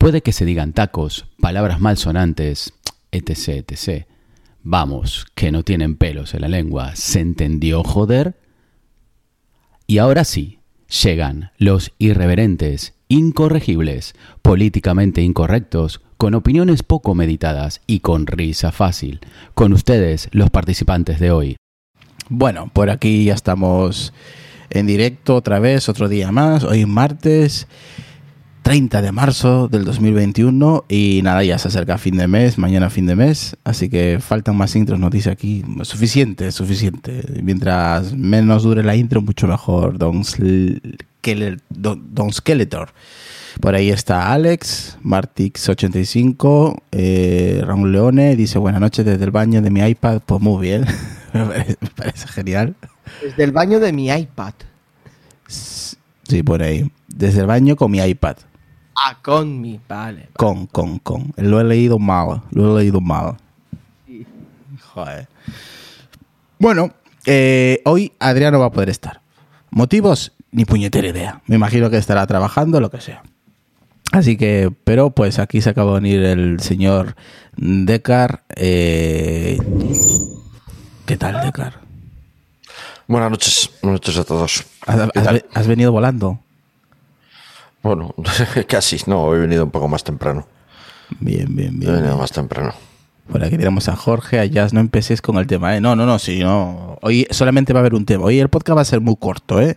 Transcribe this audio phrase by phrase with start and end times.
[0.00, 2.72] Puede que se digan tacos, palabras malsonantes,
[3.12, 4.06] etc, etc.
[4.62, 6.96] Vamos, que no tienen pelos en la lengua.
[6.96, 8.40] ¿Se entendió, joder?
[9.86, 10.58] Y ahora sí,
[11.04, 19.20] llegan los irreverentes, incorregibles, políticamente incorrectos, con opiniones poco meditadas y con risa fácil.
[19.52, 21.56] Con ustedes, los participantes de hoy.
[22.30, 24.14] Bueno, por aquí ya estamos
[24.70, 26.64] en directo otra vez, otro día más.
[26.64, 27.68] Hoy martes
[28.62, 33.06] 30 de marzo del 2021 y nada, ya se acerca fin de mes, mañana fin
[33.06, 35.64] de mes, así que faltan más intros, nos dice aquí.
[35.82, 37.22] Suficiente, suficiente.
[37.42, 39.98] Mientras menos dure la intro, mucho mejor.
[39.98, 40.22] Don,
[41.70, 42.92] Don Skeletor.
[43.60, 49.70] Por ahí está Alex, Martix85, eh, Raúl Leone, dice buenas noches desde el baño de
[49.70, 50.22] mi iPad.
[50.24, 50.86] Pues muy bien,
[51.32, 52.76] me, parece, genial.
[53.22, 54.54] Desde el baño de mi iPad.
[55.48, 56.90] Sí, por ahí.
[57.08, 58.36] Desde el baño con mi iPad.
[58.94, 60.28] Ah, con mi, vale.
[60.36, 61.32] Con, con, con.
[61.36, 63.36] Lo he leído mal, lo he leído mal.
[64.94, 65.28] Joder.
[66.58, 66.90] Bueno,
[67.26, 69.20] eh, hoy Adriano va a poder estar.
[69.70, 70.32] ¿Motivos?
[70.52, 71.40] Ni puñetera idea.
[71.46, 73.22] Me imagino que estará trabajando, lo que sea.
[74.12, 77.14] Así que, pero pues aquí se acaba de venir el señor
[77.56, 78.42] Decar.
[78.56, 79.58] Eh,
[81.06, 81.80] ¿Qué tal, Decar?
[83.06, 84.64] Buenas noches, buenas noches a todos.
[85.54, 86.40] ¿Has, venido volando?
[87.82, 88.14] Bueno,
[88.68, 90.46] casi, no, he venido un poco más temprano.
[91.18, 91.92] Bien, bien, bien.
[91.92, 92.72] He venido más temprano.
[93.30, 95.80] Por aquí tenemos a Jorge, a Jazz, no empecéis con el tema, ¿eh?
[95.80, 96.98] No, no, no, sí, no.
[97.02, 98.24] Hoy solamente va a haber un tema.
[98.24, 99.76] Hoy el podcast va a ser muy corto, ¿eh?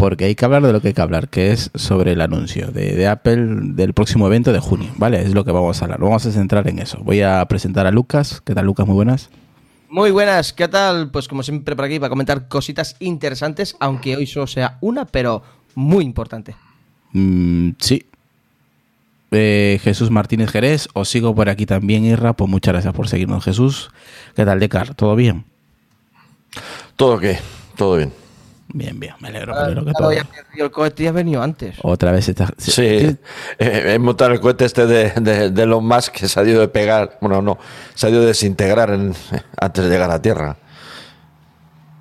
[0.00, 2.68] porque hay que hablar de lo que hay que hablar, que es sobre el anuncio
[2.68, 3.36] de, Apple
[3.74, 5.20] del próximo evento de junio, ¿vale?
[5.20, 6.00] Es lo que vamos a hablar.
[6.00, 6.96] Vamos a centrar en eso.
[7.02, 8.40] Voy a presentar a Lucas.
[8.42, 8.86] ¿Qué tal, Lucas?
[8.86, 9.28] Muy buenas.
[9.90, 11.10] Muy buenas, ¿qué tal?
[11.10, 15.42] Pues como siempre por aquí para comentar cositas interesantes, aunque hoy solo sea una, pero
[15.74, 16.56] muy importante.
[17.12, 18.06] Mm, sí.
[19.32, 23.44] Eh, Jesús Martínez Jerez, os sigo por aquí también, Irra, pues muchas gracias por seguirnos,
[23.44, 23.90] Jesús.
[24.34, 24.94] ¿Qué tal, Decar?
[24.94, 25.44] ¿Todo bien?
[26.96, 27.38] Todo qué,
[27.76, 28.12] todo bien.
[28.72, 30.10] Bien, bien, me alegro, me alegro que todo.
[30.10, 31.76] el cohete ya ha venido antes.
[31.82, 32.52] Otra vez está.
[32.56, 33.16] Sí, eh,
[33.58, 36.68] he montado el cohete este de, de, de Elon Musk que se ha ido de
[36.68, 37.58] pegar, bueno, no,
[37.94, 40.56] se ha ido de desintegrar antes de llegar a Tierra.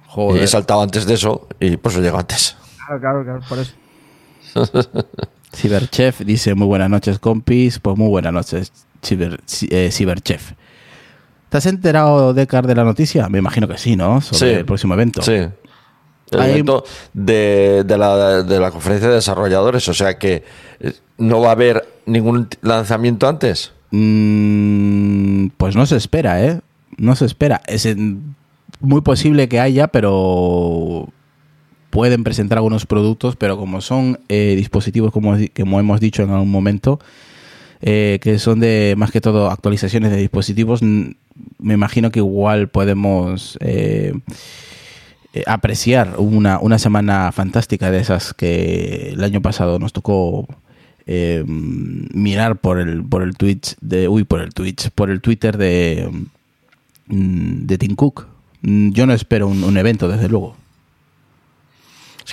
[0.08, 0.42] Joder.
[0.42, 2.56] Y he saltado antes de eso y por eso llego antes.
[2.78, 3.74] Claro, claro, claro, por eso.
[5.56, 7.80] Cyberchef dice: Muy buenas noches, compis.
[7.80, 8.72] Pues muy buenas noches,
[9.04, 9.40] Ciber,
[9.70, 10.54] eh, Cyberchef.
[11.50, 13.28] ¿Te has enterado, Decar, de la noticia?
[13.28, 14.22] Me imagino que sí, ¿no?
[14.22, 15.22] Sobre el próximo evento.
[15.22, 15.48] Sí.
[16.32, 16.84] El evento
[17.14, 20.44] de, la, de la conferencia de desarrolladores, o sea que
[20.80, 23.72] eh, no va a haber ningún lanzamiento antes.
[23.90, 26.62] Mm, pues no se espera, ¿eh?
[26.98, 27.62] No se espera.
[27.66, 27.88] Es
[28.80, 31.10] muy posible que haya, pero
[31.90, 37.00] pueden presentar algunos productos, pero como son eh, dispositivos, como, hemos dicho en algún momento,
[37.82, 43.58] eh, que son de más que todo actualizaciones de dispositivos, me imagino que igual podemos
[43.62, 44.14] eh,
[45.46, 50.48] apreciar una, una semana fantástica de esas que el año pasado nos tocó
[51.12, 55.58] eh, mirar por el por el Twitch de uy por el Twitch por el Twitter
[55.58, 56.08] de
[57.08, 58.28] mm, de Tim Cook.
[58.62, 60.56] Mm, yo no espero un, evento desde luego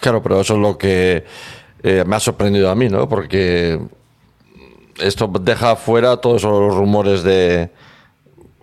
[0.00, 1.24] claro pero eso es lo que
[1.82, 3.80] eh, me ha sorprendido a mí no porque
[4.98, 7.70] esto deja fuera todos los rumores de.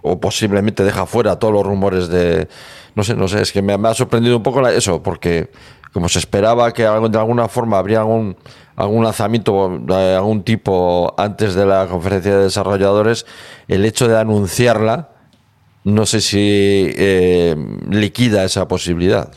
[0.01, 2.47] O posiblemente deja fuera todos los rumores de.
[2.95, 5.49] No sé, no sé, es que me, ha sorprendido un poco eso, porque
[5.93, 8.35] como se esperaba que de alguna forma habría algún,
[8.75, 13.25] algún lanzamiento de algún tipo antes de la conferencia de desarrolladores,
[13.67, 15.09] el hecho de anunciarla,
[15.83, 17.55] no sé si eh,
[17.89, 19.31] liquida esa posibilidad.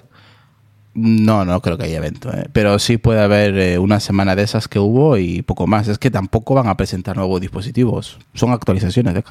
[0.99, 2.49] No, no creo que haya evento, ¿eh?
[2.55, 5.89] pero sí puede haber eh, una semana de esas que hubo y poco más.
[5.89, 9.23] Es que tampoco van a presentar nuevos dispositivos, son actualizaciones, de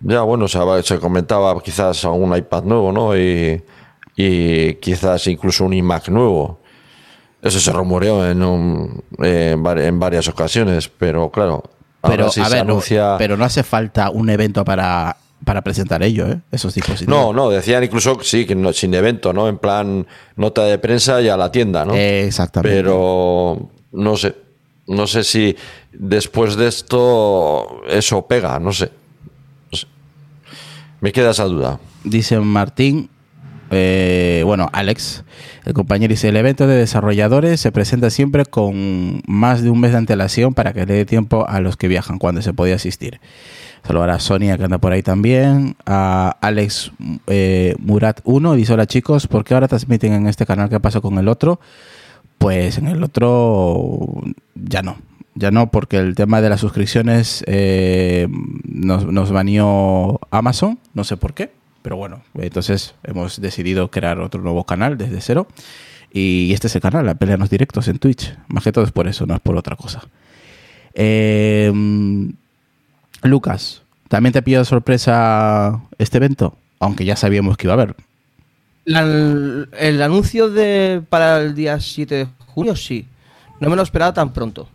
[0.00, 3.14] Ya, bueno, se, comentaba quizás algún iPad nuevo, ¿no?
[3.14, 3.62] Y,
[4.80, 6.60] quizás incluso un iMac nuevo.
[7.42, 11.64] Eso se rumoreó en, en, varias ocasiones, pero claro.
[12.00, 12.30] Pero,
[13.18, 16.40] pero no hace falta un evento para para presentar ello, ¿eh?
[16.52, 17.08] esos dispositivos.
[17.08, 19.48] No, no, decían incluso sí, que no, sin evento, ¿no?
[19.48, 21.94] En plan nota de prensa y a la tienda, ¿no?
[21.94, 22.76] exactamente.
[22.76, 24.34] Pero no sé,
[24.86, 25.56] no sé si
[25.92, 28.90] después de esto eso pega, no sé.
[31.00, 31.78] Me queda esa duda.
[32.02, 33.10] Dice Martín,
[33.70, 35.24] eh, bueno, Alex,
[35.64, 39.92] el compañero dice, el evento de desarrolladores se presenta siempre con más de un mes
[39.92, 43.20] de antelación para que le dé tiempo a los que viajan cuando se podía asistir.
[43.86, 45.76] Saludar a Sonia que anda por ahí también.
[45.84, 46.92] A Alex
[47.26, 50.70] eh, Murat 1 dice: Hola chicos, ¿por qué ahora transmiten en este canal?
[50.70, 51.60] ¿Qué pasó con el otro?
[52.38, 54.22] Pues en el otro
[54.54, 54.96] ya no.
[55.34, 58.28] Ya no, porque el tema de las suscripciones eh,
[58.64, 61.50] nos, nos baneó Amazon, no sé por qué,
[61.82, 65.48] pero bueno, entonces hemos decidido crear otro nuevo canal desde cero.
[66.12, 68.32] Y este es el canal, la pelea los directos en Twitch.
[68.46, 70.08] Más que todo es por eso, no es por otra cosa.
[70.94, 71.72] Eh,
[73.24, 76.56] Lucas, ¿también te pillado sorpresa este evento?
[76.78, 77.96] Aunque ya sabíamos que iba a haber.
[78.86, 83.06] el anuncio de para el día 7 de junio, sí.
[83.60, 84.68] No me lo esperaba tan pronto.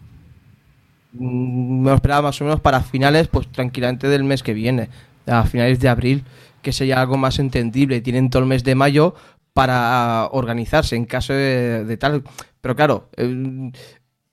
[1.13, 4.90] Mm, me lo esperaba más o menos para finales, pues tranquilamente del mes que viene,
[5.28, 6.24] a finales de abril,
[6.62, 8.01] que sería algo más entendible.
[8.01, 9.16] Tienen todo el mes de mayo
[9.54, 12.24] para organizarse en caso de, tal.
[12.62, 13.10] Pero claro,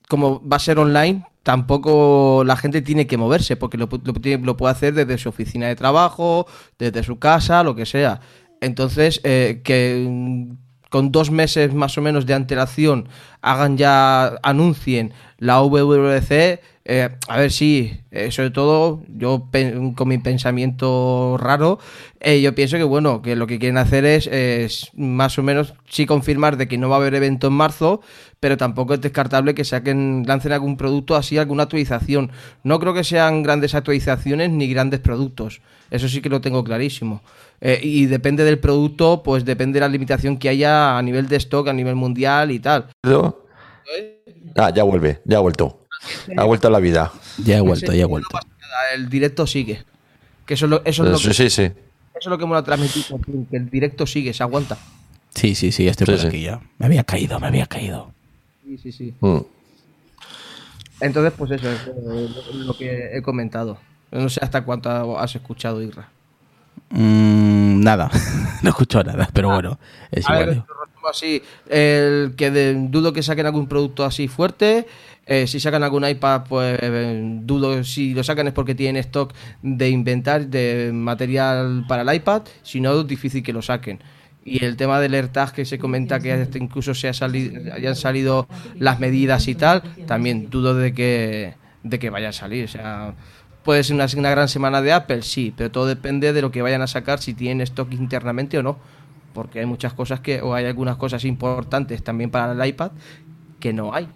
[0.08, 4.94] como va a ser online, tampoco la gente tiene que moverse, porque lo, puede hacer
[4.94, 6.46] desde su oficina de trabajo,
[6.78, 8.20] desde su casa, lo que sea.
[8.60, 10.52] Entonces, eh, que mm,
[10.90, 13.08] con dos meses más o menos de antelación
[13.42, 19.48] hagan ya, anuncien la WWDC, eh, a ver si, eh, sobre todo, yo
[19.96, 21.80] con mi pensamiento raro,
[22.20, 26.06] eh, yo pienso que bueno, que lo que quieren hacer es, más o menos sí
[26.06, 28.02] confirmar de que no va a haber evento en marzo,
[28.38, 32.30] pero tampoco es descartable que saquen, lancen algún producto así, alguna actualización.
[32.62, 35.62] No creo que sean grandes actualizaciones ni grandes productos.
[35.90, 37.20] Eso sí que lo tengo clarísimo.
[37.60, 41.66] y depende del producto, pues depende de la limitación que haya a nivel de stock,
[41.66, 42.86] a nivel mundial y tal.
[44.54, 45.85] Ah, ya vuelve, ya ha vuelto.
[46.36, 47.12] Ha vuelto a la vida.
[47.38, 48.38] Ya he vuelto, ya he vuelto.
[48.94, 49.84] el directo sigue.
[50.46, 51.62] Que eso es lo, eso es lo sí, que, sí, sí.
[51.62, 51.74] Eso
[52.20, 53.18] es lo que me lo ha transmitido,
[53.50, 54.78] que el directo sigue, se aguanta.
[55.34, 56.60] Sí, sí, sí, estoy por aquí ya.
[56.78, 58.12] Me había caído, me había caído.
[58.64, 59.14] Sí, sí, sí.
[59.20, 59.38] Mm.
[61.00, 63.78] Entonces, pues eso es lo que he comentado.
[64.10, 66.08] No sé hasta cuánto has escuchado, Irra.
[66.90, 68.10] Mm, nada,
[68.62, 69.78] no escucho nada, pero bueno,
[70.10, 70.64] es igual.
[71.10, 72.50] así, el que
[72.88, 74.86] dudo que saquen algún producto así fuerte.
[75.28, 76.78] Eh, si sacan algún iPad, pues
[77.44, 82.42] dudo si lo sacan es porque tienen stock de inventar de material para el iPad.
[82.62, 84.00] Si no, es difícil que lo saquen.
[84.44, 88.46] Y el tema del AirTag que se comenta que incluso se ha salido, hayan salido
[88.78, 92.64] las medidas y tal, también dudo de que, de que vaya a salir.
[92.66, 93.14] O sea,
[93.66, 95.22] ¿Puede ser una, gran semana de Apple?
[95.22, 98.62] Sí, pero todo depende de lo que vayan a sacar, si tienen stock internamente o
[98.62, 98.78] no.
[99.34, 102.92] Porque hay muchas cosas que, o hay algunas cosas importantes también para el iPad
[103.58, 104.06] que no hay,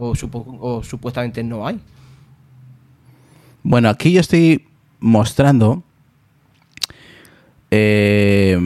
[0.00, 1.80] o, supuestamente no hay.
[3.62, 4.64] Bueno, aquí yo estoy
[5.00, 5.82] mostrando
[7.70, 8.58] eh,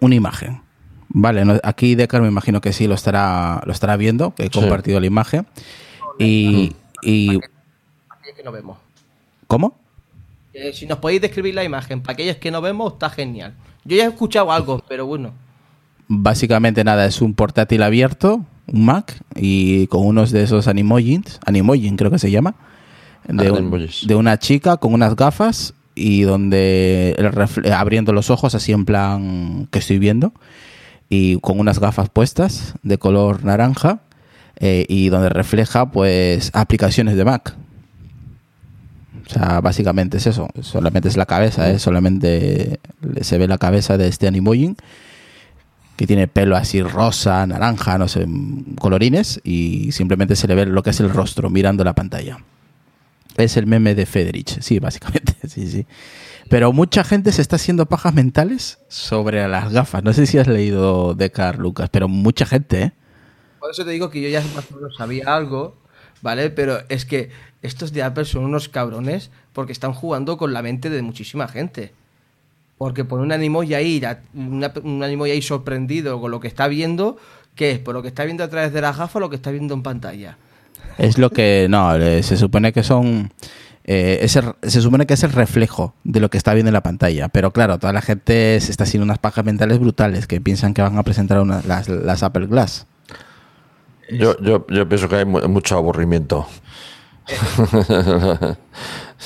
[0.00, 0.60] una imagen.
[1.08, 5.00] Vale, aquí Decar me imagino que sí lo estará, lo estará viendo, que he compartido
[5.00, 5.46] la imagen.
[6.18, 8.78] Y, y, que no vemos.
[9.46, 9.74] ¿Cómo?
[10.72, 13.54] si nos podéis describir la imagen, para aquellos que no vemos, está genial.
[13.84, 15.32] Yo ya he escuchado algo, pero bueno.
[16.08, 21.96] Básicamente nada, es un portátil abierto, un Mac, y con unos de esos animojins, animojin
[21.96, 22.54] creo que se llama,
[23.26, 27.16] de, de una chica con unas gafas y donde
[27.74, 30.32] abriendo los ojos así en plan que estoy viendo
[31.08, 34.00] y con unas gafas puestas de color naranja
[34.60, 37.56] eh, y donde refleja pues aplicaciones de Mac
[39.28, 40.48] o sea, básicamente es eso.
[40.60, 41.78] Solamente es la cabeza, ¿eh?
[41.78, 42.78] Solamente
[43.20, 44.76] se ve la cabeza de este Animojin.
[45.96, 48.26] Que tiene pelo así rosa, naranja, no sé,
[48.78, 52.38] colorines, y simplemente se le ve lo que es el rostro mirando la pantalla.
[53.36, 55.86] Es el meme de Federich, sí, básicamente, sí, sí.
[56.48, 60.04] Pero mucha gente se está haciendo pajas mentales sobre las gafas.
[60.04, 62.92] No sé si has leído de Carl Lucas, pero mucha gente, ¿eh?
[63.58, 64.64] Por eso te digo que yo ya más
[64.96, 65.76] sabía algo,
[66.22, 66.50] ¿vale?
[66.50, 67.30] Pero es que
[67.62, 71.92] estos de Apple son unos cabrones porque están jugando con la mente de muchísima gente.
[72.78, 74.02] Porque por un ánimo ya ahí,
[74.34, 77.16] un ánimo ya ahí sorprendido con lo que está viendo,
[77.54, 77.78] ¿qué es?
[77.78, 79.74] ¿Por lo que está viendo a través de la gafa o lo que está viendo
[79.74, 80.36] en pantalla?
[80.98, 83.32] Es lo que, no, se supone que son...
[83.88, 87.28] Eh, se supone que es el reflejo de lo que está viendo en la pantalla.
[87.28, 90.82] Pero claro, toda la gente se está haciendo unas pajas mentales brutales que piensan que
[90.82, 92.86] van a presentar las, Apple Glass.
[94.10, 96.48] Yo, yo, yo pienso que hay mucho aburrimiento.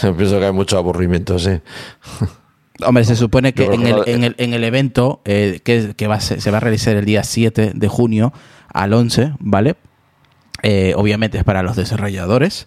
[0.02, 1.58] yo pienso que hay mucho aburrimiento, sí.
[2.86, 6.20] Hombre, se supone que en el, en el, en el, evento eh, que, que va
[6.20, 8.32] se va a realizar el día 7 de junio
[8.72, 9.76] al 11, ¿vale?
[10.62, 12.66] Eh, obviamente es para los desarrolladores.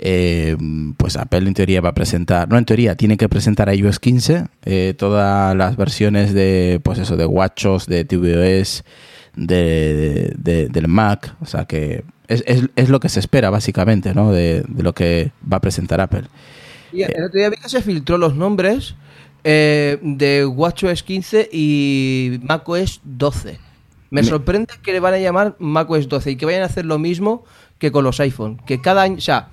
[0.00, 0.56] Eh,
[0.96, 3.98] pues Apple en teoría va a presentar, no en teoría, tiene que presentar a iOS
[3.98, 4.44] 15
[4.96, 8.84] todas las versiones de, pues eso, de WatchOS, de tvOS,
[9.34, 10.34] de,
[10.70, 14.30] del Mac, o sea que es, es, es, lo que se espera básicamente, ¿no?
[14.30, 16.24] De, de lo que va a presentar Apple.
[16.92, 18.94] Y el otro día vi que se filtró los nombres
[19.44, 23.58] eh, de WatchOS 15 y macOS 12.
[24.10, 26.98] Me, sorprende que le van a llamar macOS 12 y que vayan a hacer lo
[26.98, 27.44] mismo
[27.78, 28.58] que con los iPhone.
[28.66, 29.50] Que cada año, o sea,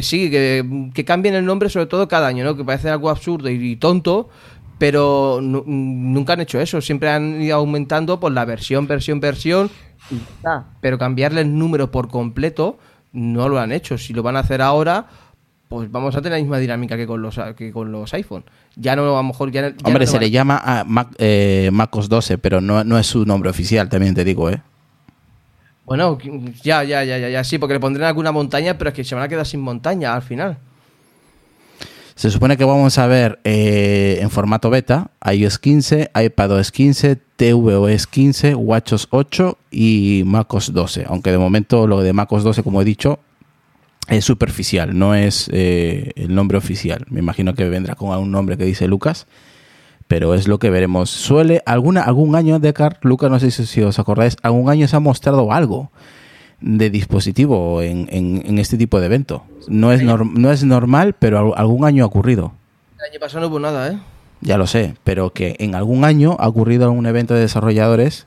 [0.00, 2.56] sí, que, que cambien el nombre sobre todo cada año, ¿no?
[2.56, 4.28] Que parece algo absurdo y, tonto,
[4.78, 6.80] pero nunca han hecho eso.
[6.80, 9.70] Siempre han ido aumentando por la versión, versión, versión.
[10.10, 10.16] Y
[10.80, 12.78] Pero cambiarle el número por completo
[13.12, 13.98] no lo han hecho.
[13.98, 15.06] Si lo van a hacer ahora,
[15.72, 18.44] pues vamos a tener la misma dinámica que con los, que con los iPhone.
[18.76, 22.36] Ya no, a lo mejor ya, Hombre, se le llama a Mac, eh, MacOS 12,
[22.36, 24.60] pero no, no es su nombre oficial, también te digo, ¿eh?
[25.86, 26.18] Bueno,
[26.62, 29.14] ya, ya, ya, ya, ya, sí, porque le pondrán alguna montaña, pero es que se
[29.14, 30.58] van a quedar sin montaña al final.
[32.16, 38.06] Se supone que vamos a ver eh, en formato beta iOS 15, iPadOS 15, tvOS
[38.06, 41.06] 15, WatchOS 8 y MacOS 12.
[41.08, 43.20] Aunque de momento lo de MacOS 12, como he dicho,
[44.08, 47.04] es superficial, no es eh, el nombre oficial.
[47.08, 49.26] Me imagino que vendrá con algún nombre que dice Lucas,
[50.08, 51.10] pero es lo que veremos.
[51.10, 55.00] Suele, alguna, algún año, Decar, Lucas, no sé si, os acordáis, algún año se ha
[55.00, 55.90] mostrado algo
[56.60, 59.44] de dispositivo en, en, este tipo de evento.
[59.68, 62.52] No es, no es normal, pero algún año ha ocurrido.
[62.98, 63.98] El año pasado no hubo nada, ¿eh?
[64.42, 68.26] Ya lo sé, pero que en algún año ha ocurrido algún evento de desarrolladores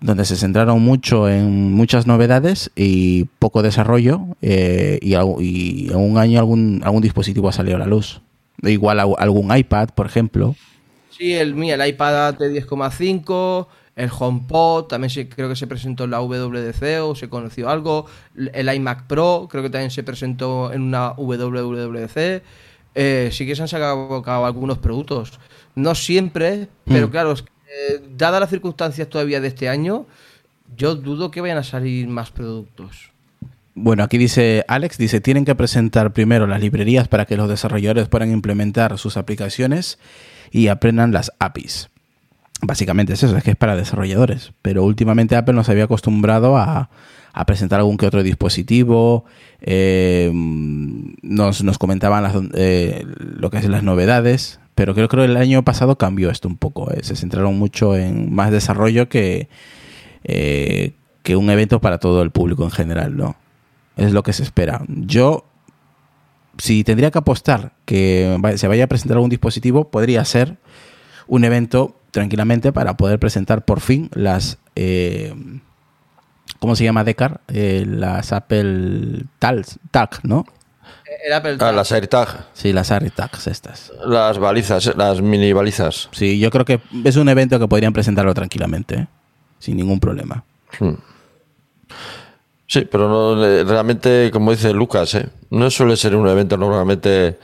[0.00, 6.38] donde se centraron mucho en muchas novedades y poco desarrollo eh, y, en un año
[6.38, 8.20] algún, algún dispositivo ha salido a la luz.
[8.62, 10.54] Igual algún iPad, por ejemplo.
[11.10, 16.20] Sí, el, el iPad de 10,5, el HomePod, también creo que se presentó en la
[16.20, 18.06] WWDC o se conoció algo.
[18.52, 22.42] El iMac Pro, creo que también se presentó en una WWDC.
[22.94, 25.38] Eh, sí que se han sacado algunos productos.
[25.74, 27.10] No siempre, pero mm.
[27.10, 27.44] claro, es
[27.76, 30.06] eh, dadas las circunstancias todavía de este año,
[30.76, 33.10] yo dudo que vayan a salir más productos.
[33.74, 38.08] Bueno, aquí dice Alex, dice, tienen que presentar primero las librerías para que los desarrolladores
[38.08, 39.98] puedan implementar sus aplicaciones
[40.50, 41.90] y aprendan las APIs.
[42.62, 44.52] Básicamente es eso, es que es para desarrolladores.
[44.62, 46.88] Pero últimamente Apple nos había acostumbrado a,
[47.46, 49.26] presentar algún que otro dispositivo,
[49.60, 55.96] eh, nos, comentaban eh, lo que es las novedades, pero creo que el año pasado
[55.96, 56.92] cambió esto un poco.
[56.92, 57.00] Eh.
[57.02, 59.48] Se centraron mucho en más desarrollo que,
[60.22, 60.92] eh,
[61.22, 63.36] que un evento para todo el público en general, ¿no?
[63.96, 64.82] Es lo que se espera.
[64.88, 65.46] Yo,
[66.58, 70.58] si tendría que apostar que se vaya a presentar algún dispositivo, podría ser
[71.26, 74.58] un evento tranquilamente para poder presentar por fin las...
[74.76, 75.34] Eh,
[76.58, 77.40] ¿Cómo se llama Decar?
[77.48, 80.44] las Apple TAC, ¿no?
[81.60, 82.46] Ah, las AirTag.
[82.52, 83.92] Sí, las AirTags estas.
[84.04, 86.08] Las balizas, las mini balizas.
[86.12, 89.06] Sí, yo creo que es un evento que podrían presentarlo tranquilamente, ¿eh?
[89.58, 90.44] sin ningún problema.
[90.78, 90.94] Hmm.
[92.66, 95.28] Sí, pero no, eh, realmente, como dice Lucas, ¿eh?
[95.50, 97.38] no suele ser un evento normalmente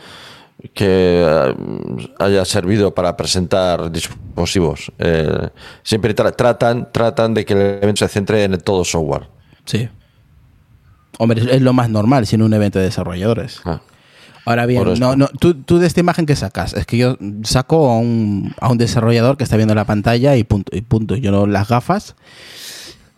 [0.75, 1.55] que
[2.19, 4.93] haya servido para presentar dispositivos.
[5.83, 9.27] siempre tratan, tratan de que el evento se centre en todo software.
[9.65, 9.89] Sí.
[11.19, 13.61] Hombre, es lo más normal sin un evento de desarrolladores.
[13.65, 13.81] Ah.
[14.45, 17.91] Ahora bien, no, no, tú, tú, de esta imagen que sacas, es que yo saco
[17.93, 20.77] a un, a un desarrollador que está viendo la pantalla y punto.
[20.77, 21.15] Y punto.
[21.15, 22.17] Yo no, las gafas,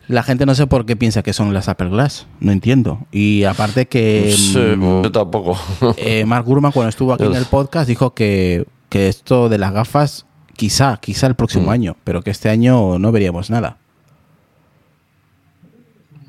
[0.06, 3.06] la gente no sé por qué piensa que son las Apple Glass, no entiendo.
[3.10, 4.36] Y aparte que...
[4.76, 5.58] Mm, yo tampoco.
[5.96, 9.72] Eh, Mark Gurman cuando estuvo aquí en el podcast dijo que, que esto de las
[9.72, 11.70] gafas quizá, quizá el próximo Mm.
[11.70, 13.78] año, pero que este año no veríamos nada.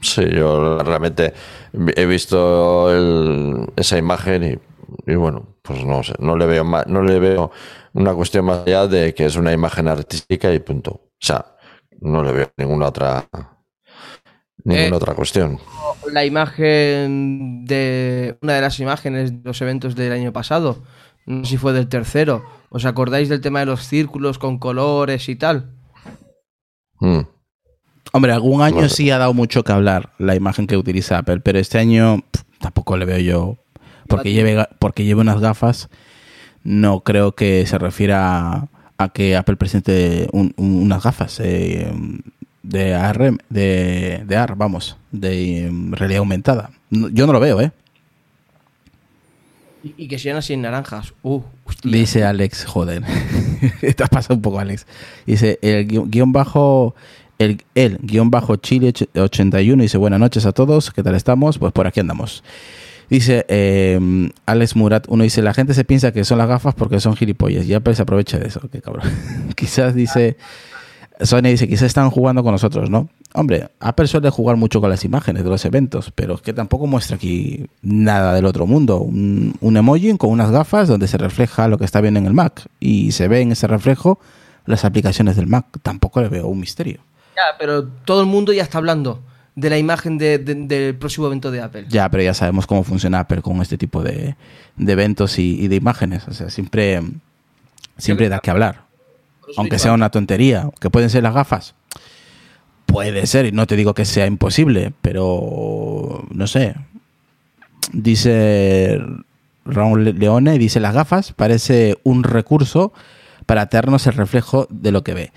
[0.05, 1.33] Sí, yo realmente
[1.95, 6.85] he visto el- esa imagen y, y bueno, pues no sé, no le veo más,
[6.87, 7.51] no le veo
[7.93, 10.91] una cuestión más allá de que es una imagen artística y punto.
[10.91, 11.55] O sea,
[12.01, 13.25] no le veo ninguna otra
[14.63, 15.59] ninguna Eh, otra cuestión.
[16.11, 18.37] La imagen de.
[18.41, 20.83] Una de las imágenes de los eventos del año pasado.
[21.25, 22.43] No sé si fue del tercero.
[22.69, 25.71] ¿Os acordáis del tema de los círculos con colores y tal?
[26.99, 27.21] Mm.
[28.13, 28.89] Hombre, algún año Bueno.
[28.89, 32.23] sí ha dado mucho que hablar la imagen que utiliza Apple, pero este año
[32.59, 33.57] tampoco le veo yo.
[34.07, 35.89] Porque lleve, porque lleve unas gafas,
[36.63, 41.91] no creo que se refiera a, a que Apple presente un- un- unas gafas eh,
[42.63, 46.69] de AR, de, de AR, vamos, de em, realidad aumentada.
[46.89, 47.71] No- Yo no lo veo, ¿eh?
[49.83, 51.13] Y, y que sean así en naranjas.
[51.21, 51.41] Uh.
[51.83, 53.03] Dice Alex, joder.
[53.95, 54.87] Te has pasado un poco, Alex.
[55.25, 56.95] Dice, el guion bajo,
[57.39, 61.57] el, guion bajo Chile och- 81 dice, buenas noches a todos, ¿qué tal estamos?
[61.57, 62.43] Pues por aquí andamos.
[63.09, 63.99] Dice eh,
[64.47, 67.65] Alex Murat, uno dice, la gente se piensa que son las gafas porque son gilipollas
[67.65, 69.09] y Apple se aprovecha de eso, qué cabrón.
[69.55, 70.37] quizás dice,
[71.21, 73.09] Sony dice, quizás están jugando con nosotros, ¿no?
[73.33, 76.87] Hombre, Apple suele jugar mucho con las imágenes de los eventos, pero es que tampoco
[76.87, 78.99] muestra aquí nada del otro mundo.
[78.99, 82.33] Un, un emoji con unas gafas donde se refleja lo que está bien en el
[82.33, 84.19] Mac y se ve en ese reflejo
[84.65, 85.65] las aplicaciones del Mac.
[85.83, 87.01] Tampoco le veo un misterio.
[87.35, 89.21] Ya, pero todo el mundo ya está hablando
[89.55, 91.85] de la imagen de- de- del próximo evento de Apple.
[91.89, 94.35] Ya, pero ya sabemos cómo funciona Apple con este tipo de,
[94.75, 96.27] de eventos y, y de imágenes.
[96.27, 97.01] O sea, siempre,
[97.97, 98.83] siempre da que hablar.
[99.57, 101.75] Aunque sea una tontería, que pueden ser las gafas.
[102.85, 106.75] Puede ser, y no te digo que sea imposible, pero no sé.
[107.93, 108.99] Dice
[109.65, 112.93] Raúl Leone, dice las gafas parece un recurso
[113.45, 115.31] para darnos el reflejo de lo que ve.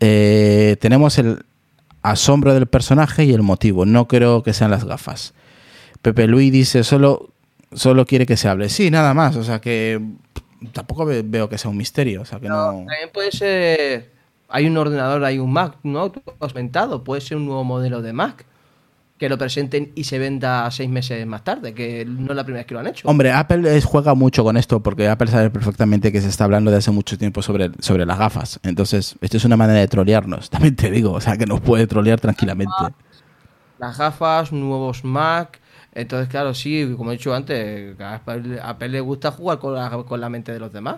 [0.00, 1.44] Eh, tenemos el
[2.02, 3.84] asombro del personaje y el motivo.
[3.86, 5.34] No creo que sean las gafas.
[6.02, 7.30] Pepe Luis dice solo,
[7.72, 8.68] solo quiere que se hable.
[8.68, 9.36] Sí, nada más.
[9.36, 10.00] O sea que
[10.72, 12.22] tampoco ve- veo que sea un misterio.
[12.22, 12.56] O sea que no.
[12.66, 14.12] También puede ser.
[14.48, 16.10] Hay un ordenador, hay un Mac, ¿no?
[16.12, 17.02] Tú has comentado.
[17.02, 18.46] Puede ser un nuevo modelo de Mac.
[19.18, 22.60] Que lo presenten y se venda seis meses más tarde, que no es la primera
[22.60, 23.08] vez que lo han hecho.
[23.08, 26.70] Hombre, Apple es- juega mucho con esto porque Apple sabe perfectamente que se está hablando
[26.70, 28.60] de hace mucho tiempo sobre, sobre las gafas.
[28.62, 30.50] Entonces, esto es una manera de trolearnos.
[30.50, 32.74] También te digo, o sea, que nos puede trolear tranquilamente.
[33.78, 35.60] Las gafas, nuevos Mac.
[35.94, 39.74] Entonces, claro, sí, como he dicho antes, a Apple, a Apple le gusta jugar con
[39.74, 40.96] la, con la mente de los demás.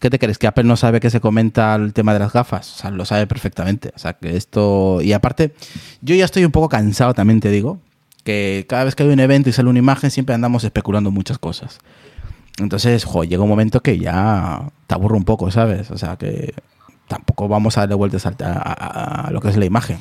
[0.00, 0.38] ¿Qué te crees?
[0.38, 2.74] ¿Que Apple no sabe que se comenta el tema de las gafas?
[2.74, 3.92] O sea, lo sabe perfectamente.
[3.94, 5.00] O sea, que esto...
[5.00, 5.54] Y aparte,
[6.02, 7.78] yo ya estoy un poco cansado, también te digo,
[8.24, 11.38] que cada vez que hay un evento y sale una imagen, siempre andamos especulando muchas
[11.38, 11.78] cosas.
[12.58, 15.90] Entonces, jo, llega un momento que ya te aburro un poco, ¿sabes?
[15.90, 16.54] O sea, que
[17.08, 19.98] tampoco vamos a darle vueltas a, a- a lo que es la imagen.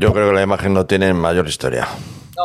[0.00, 1.86] Yo creo que la imagen no tiene mayor historia.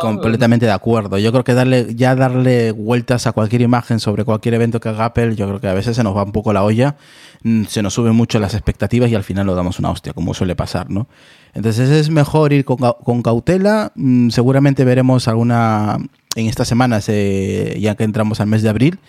[0.02, 1.18] Completamente de acuerdo.
[1.18, 5.06] Yo creo que darle ya darle vueltas a cualquier imagen sobre cualquier evento que haga
[5.06, 6.96] Apple, yo creo que a veces se nos va un poco la olla,
[7.44, 10.34] mm, se nos suben mucho las expectativas y al final lo damos una hostia, como
[10.34, 11.08] suele pasar, ¿no?
[11.54, 13.92] Entonces es mejor ir con, con cautela.
[13.96, 15.98] mm, Seguramente veremos alguna
[16.36, 19.00] en estas semanas, ya que entramos al mes de abril,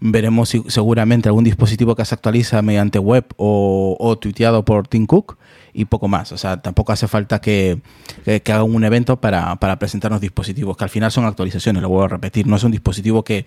[0.00, 5.36] veremos seguramente algún dispositivo que se actualiza mediante web o, o tuiteado por Tim Cook
[5.72, 6.32] y poco más.
[6.32, 7.80] O sea, tampoco hace falta que,
[8.24, 11.88] que, que hagan un evento para, para presentarnos dispositivos, que al final son actualizaciones, lo
[11.88, 12.46] vuelvo a repetir.
[12.46, 13.46] No es un dispositivo que,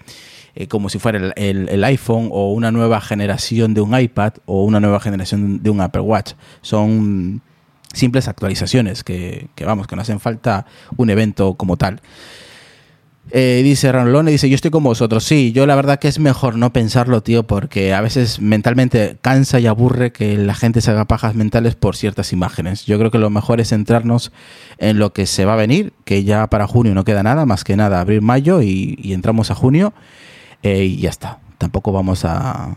[0.55, 4.34] eh, como si fuera el, el- el iPhone o una nueva generación de un iPad
[4.45, 6.34] o una nueva generación de un Apple Watch.
[6.62, 7.41] Son
[7.93, 10.65] simples actualizaciones que, que, vamos, que no hacen falta
[10.97, 12.01] un evento como tal.
[13.34, 15.24] Eh, dice Ranlone, dice, yo estoy con vosotros.
[15.24, 19.60] Sí, yo la verdad que es mejor no pensarlo, tío, porque a veces mentalmente cansa
[19.60, 22.86] y aburre que la gente se haga pajas mentales por ciertas imágenes.
[22.86, 24.34] Yo creo que lo mejor es centrarnos
[24.80, 27.63] en lo que se va a venir, que ya para junio no queda nada, más
[27.63, 29.94] que nada, abril, mayo y, y entramos a junio
[30.63, 31.39] eh, y ya está.
[31.58, 32.76] Tampoco vamos a,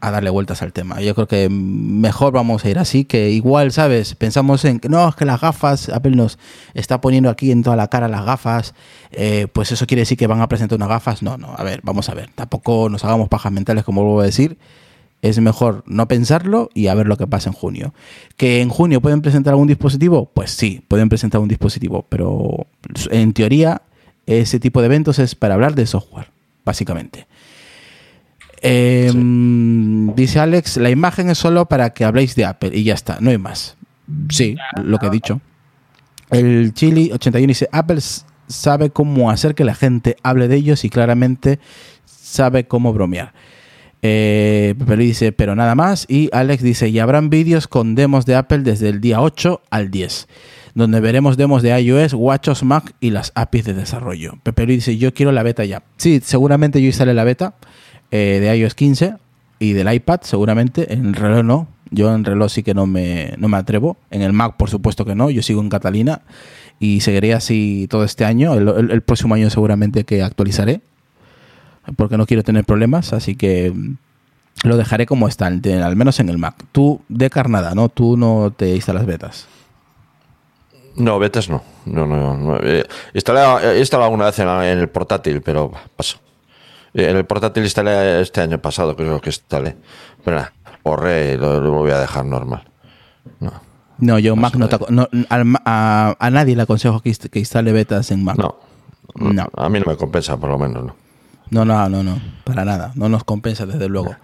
[0.00, 1.00] a darle vueltas al tema.
[1.00, 4.14] Yo creo que mejor vamos a ir así, que igual, ¿sabes?
[4.14, 6.38] Pensamos en que no, es que las gafas, Apple nos
[6.74, 8.74] está poniendo aquí en toda la cara las gafas,
[9.12, 11.22] eh, pues eso quiere decir que van a presentar unas gafas.
[11.22, 12.30] No, no, a ver, vamos a ver.
[12.34, 14.58] Tampoco nos hagamos pajas mentales, como vuelvo a decir.
[15.22, 17.92] Es mejor no pensarlo y a ver lo que pasa en junio.
[18.38, 20.30] ¿Que en junio pueden presentar algún dispositivo?
[20.32, 22.66] Pues sí, pueden presentar un dispositivo, pero
[23.10, 23.82] en teoría
[24.24, 26.28] ese tipo de eventos es para hablar de software,
[26.64, 27.26] básicamente.
[28.62, 30.12] Sí.
[30.16, 33.30] Dice Alex, la imagen es solo para que habléis de Apple y ya está, no
[33.30, 33.76] hay más.
[34.28, 35.40] Sí, lo que he dicho.
[36.30, 38.00] El Chili 81 dice, Apple
[38.48, 41.58] sabe cómo hacer que la gente hable de ellos y claramente
[42.04, 43.32] sabe cómo bromear.
[44.02, 46.06] Eh, Pepe dice, pero nada más.
[46.08, 49.90] Y Alex dice, y habrán vídeos con demos de Apple desde el día 8 al
[49.90, 50.28] 10,
[50.74, 54.34] donde veremos demos de iOS, WatchOS, Mac y las APIs de desarrollo.
[54.42, 55.82] Pepe Luis dice, yo quiero la beta ya.
[55.96, 57.54] Sí, seguramente yo instale la beta
[58.10, 59.14] eh, de iOS 15
[59.58, 60.92] y del iPad, seguramente.
[60.92, 61.68] En el reloj no.
[61.90, 63.96] Yo en reloj sí que no me, no me atrevo.
[64.10, 65.30] En el Mac, por supuesto que no.
[65.30, 66.22] Yo sigo en Catalina
[66.78, 68.54] y seguiré así todo este año.
[68.54, 70.80] el próximo año seguramente que actualizaré
[71.96, 73.72] porque no quiero tener problemas, así que
[74.62, 76.54] lo dejaré como está, al menos en el Mac.
[76.72, 77.88] Tú de carnada, ¿no?
[77.88, 79.48] Tú no te instalas betas.
[80.96, 81.62] No, betas no.
[81.86, 82.58] No, no, no.
[82.60, 86.18] He instalado alguna vez en, el portátil, pero paso.
[86.94, 89.76] El portátil instalé este año pasado, creo que instalé.
[90.24, 92.68] Pero nada, borré y lo, voy a dejar normal.
[93.38, 93.52] No.
[93.98, 94.68] No, yo Mac no,
[95.66, 98.38] a, nadie le aconsejo que, instale betas en Mac.
[98.38, 98.56] No,
[99.14, 99.48] no.
[99.56, 100.96] A mí no me compensa, por lo menos, no.
[101.50, 102.92] No, no, no, no, para nada.
[102.94, 104.14] No nos compensa, desde luego.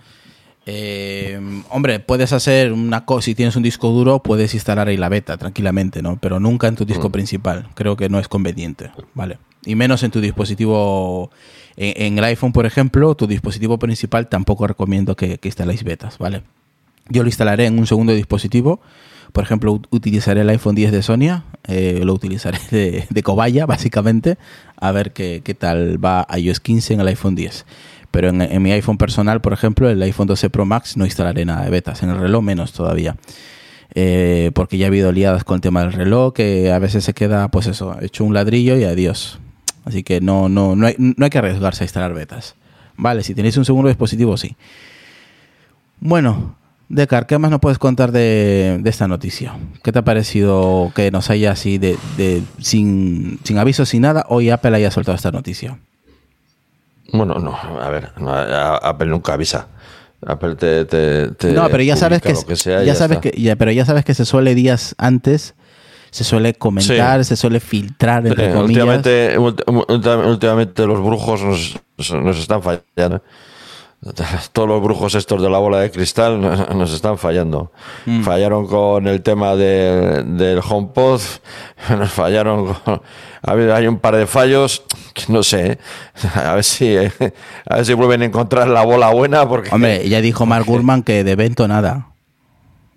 [0.69, 5.09] Eh, hombre, puedes hacer una cosa, si tienes un disco duro, puedes instalar ahí la
[5.09, 6.19] beta tranquilamente, ¿no?
[6.21, 7.13] Pero nunca en tu disco mm.
[7.13, 7.69] principal.
[7.75, 9.39] Creo que no es conveniente, ¿vale?
[9.65, 11.31] Y menos en tu dispositivo,
[11.77, 16.43] en, el iPhone, por ejemplo, tu dispositivo principal tampoco recomiendo que, que instaléis betas, ¿vale?
[17.09, 18.81] Yo lo instalaré en un segundo dispositivo
[19.37, 22.59] por ejemplo, utilizaré el iPhone 10 de Sonia, eh, lo utilizaré
[23.11, 24.39] de, cobaya, básicamente,
[24.81, 27.67] a ver qué, qué, tal va iOS 15 en el iPhone 10.
[28.11, 31.65] Pero en, mi iPhone personal, por ejemplo, el iPhone 12 Pro Max, no instalaré nada
[31.65, 33.17] de betas, en el reloj menos todavía.
[33.95, 37.13] Eh, porque ya ha habido liadas con el tema del reloj, que a veces se
[37.13, 39.39] queda, pues eso, hecho un ladrillo y adiós.
[39.87, 42.55] Así que no, no, no, hay, no hay que arriesgarse a instalar betas.
[42.97, 44.57] Vale, si tenéis un segundo dispositivo, sí.
[46.01, 46.57] Bueno,
[46.89, 49.57] Decar, ¿qué más nos puedes contar de, esta noticia?
[49.83, 51.99] ¿Qué te ha parecido que nos haya así de,
[52.61, 55.79] sin, aviso, sin nada, hoy Apple haya soltado esta noticia?
[57.13, 58.13] Bueno, no, a ver,
[58.83, 59.67] Apple nunca avisa.
[60.25, 62.35] Apple te, no, pero ya sabes que,
[62.85, 65.55] ya, sabes que pero ya sabes que se suele días antes
[66.17, 68.85] se suele comentar, se suele filtrar entre comillas.
[68.87, 71.79] Últimamente, últimamente los brujos nos,
[72.15, 73.21] nos están fallando.
[74.53, 76.41] todos los brujos estos de la bola de cristal
[76.75, 77.71] nos, están fallando.
[78.07, 78.23] Mm.
[78.23, 81.21] Fallaron con el tema del HomePod,
[81.91, 83.03] nos fallaron con,
[83.43, 85.79] hay un par de fallos que no sé,
[86.35, 90.23] a ver si a ver si vuelven a encontrar la bola buena porque Hombre, ya
[90.23, 92.16] dijo Mark Gurman que de evento nada.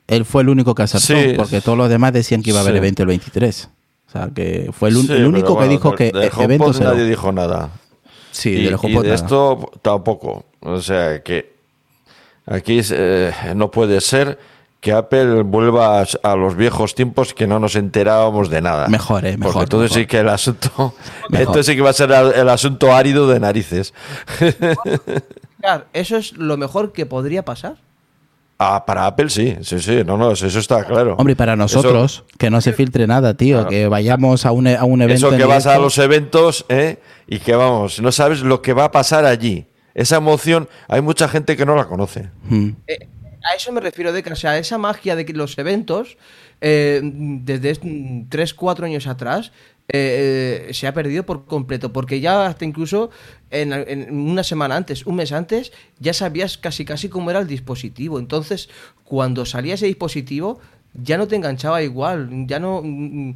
[0.10, 2.76] Él fue el único que acertó porque todos los demás decían que iba a haber
[2.76, 3.70] evento el 23.
[4.08, 7.70] O sea, que fue el, único que dijo que de evento nadie dijo nada.
[8.32, 10.46] Sí, y, de esto tampoco.
[10.62, 11.54] O sea que
[12.48, 14.40] aquí eh, no puede ser
[14.80, 18.88] que Apple vuelva a, los viejos tiempos que no nos enterábamos de nada.
[18.88, 19.54] Mejor, eh, mejor.
[19.54, 20.96] Porque entonces sí que el asunto,
[21.32, 23.94] entonces sí que va a ser el, asunto árido de narices.
[25.60, 27.76] Claro, eso es lo mejor que podría pasar.
[28.62, 31.16] Ah, para Apple sí, sí, sí, no, no, eso está claro.
[31.18, 34.84] Hombre, y para nosotros, que no se filtre nada, tío, que vayamos a un, a
[34.84, 35.30] un evento.
[35.30, 37.00] Eso que vas a los eventos, ¿eh?
[37.26, 39.68] Y que vamos, no sabes lo que va a pasar allí.
[39.94, 42.32] Esa emoción, hay mucha gente que no la conoce.
[42.50, 42.72] Hmm.
[42.86, 43.08] Eh,
[43.50, 46.18] a eso me refiero, de que, o sea, esa magia de que los eventos,
[46.60, 47.80] eh, desde
[48.28, 49.54] 3, 4 años atrás,
[49.92, 53.10] eh, eh, se ha perdido por completo, porque ya hasta incluso
[53.50, 53.74] en,
[54.14, 58.20] una semana antes, un mes antes, ya sabías casi casi cómo era el dispositivo.
[58.20, 58.70] Entonces,
[59.04, 60.60] cuando salía ese dispositivo,
[60.94, 62.82] ya no te enganchaba igual, ya no...
[62.84, 63.34] Mm,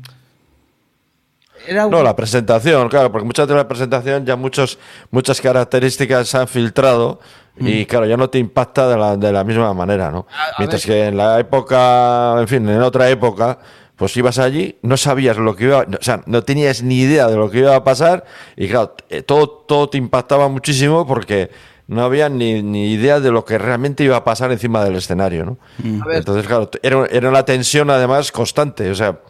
[1.67, 4.77] era No, la presentación, claro, porque muchas de la presentación ya muchos,
[5.09, 7.19] muchas características se han filtrado
[7.57, 7.85] y mm.
[7.85, 10.27] claro, ya no te impacta de la, de la misma manera, ¿no?
[10.59, 13.57] Mientras que en la época, en fin, en otra época,
[14.03, 17.37] pues ibas allí, no sabías lo que iba, o sea, no tenías ni idea de
[17.37, 18.25] lo que iba a pasar
[18.57, 21.49] y claro, eh, todo, todo te impactaba muchísimo porque
[21.87, 25.45] no había ni, ni idea de lo que realmente iba a pasar encima del escenario,
[25.45, 25.57] ¿no?
[25.81, 26.01] Mm.
[26.15, 29.21] Entonces, claro, era, era una tensión además constante, o sea,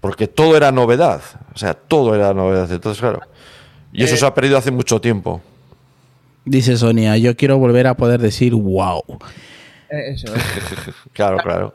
[0.00, 1.20] porque todo era novedad,
[1.54, 3.20] o sea, todo era novedad, entonces, claro,
[3.92, 5.40] y eso eh, se ha perdido hace mucho tiempo.
[6.44, 9.04] Dice Sonia, yo quiero volver a poder decir wow.
[9.88, 10.32] Eso
[11.12, 11.74] claro, claro.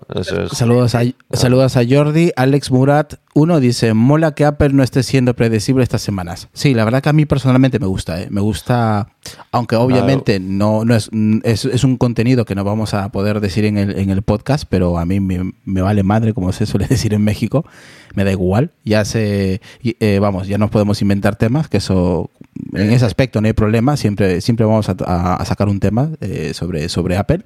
[0.52, 2.32] Saludos, a, saludos a Jordi.
[2.36, 6.50] Alex Murat, uno dice, mola que Apple no esté siendo predecible estas semanas.
[6.54, 8.22] Sí, la verdad que a mí personalmente me gusta.
[8.22, 8.28] ¿eh?
[8.30, 9.10] Me gusta,
[9.52, 11.10] aunque obviamente no, no es,
[11.44, 14.98] es, un contenido que no vamos a poder decir en el, en el podcast, pero
[14.98, 17.66] a mí me, vale madre, como se suele decir en México.
[18.14, 18.72] Me da igual.
[18.84, 22.30] Ya se, eh, vamos, ya nos podemos inventar temas, que eso,
[22.74, 23.96] en ese aspecto no hay problema.
[23.96, 27.46] Siempre, siempre vamos a, sacar un tema eh, sobre, sobre Apple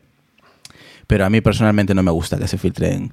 [1.07, 3.11] pero a mí personalmente no me gusta que se filtren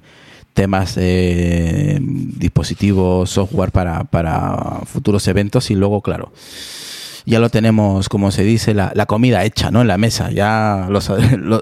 [0.53, 6.31] temas de dispositivos, software para, futuros eventos y luego, claro,
[7.25, 9.81] ya lo tenemos, como se dice, la, comida hecha, ¿no?
[9.81, 10.29] En la mesa.
[10.31, 10.99] Ya lo,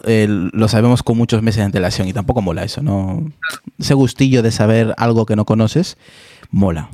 [0.53, 3.31] lo, sabemos con muchos meses de antelación y tampoco mola eso, ¿no?
[3.79, 5.97] Ese gustillo de saber algo que no conoces,
[6.49, 6.89] mola.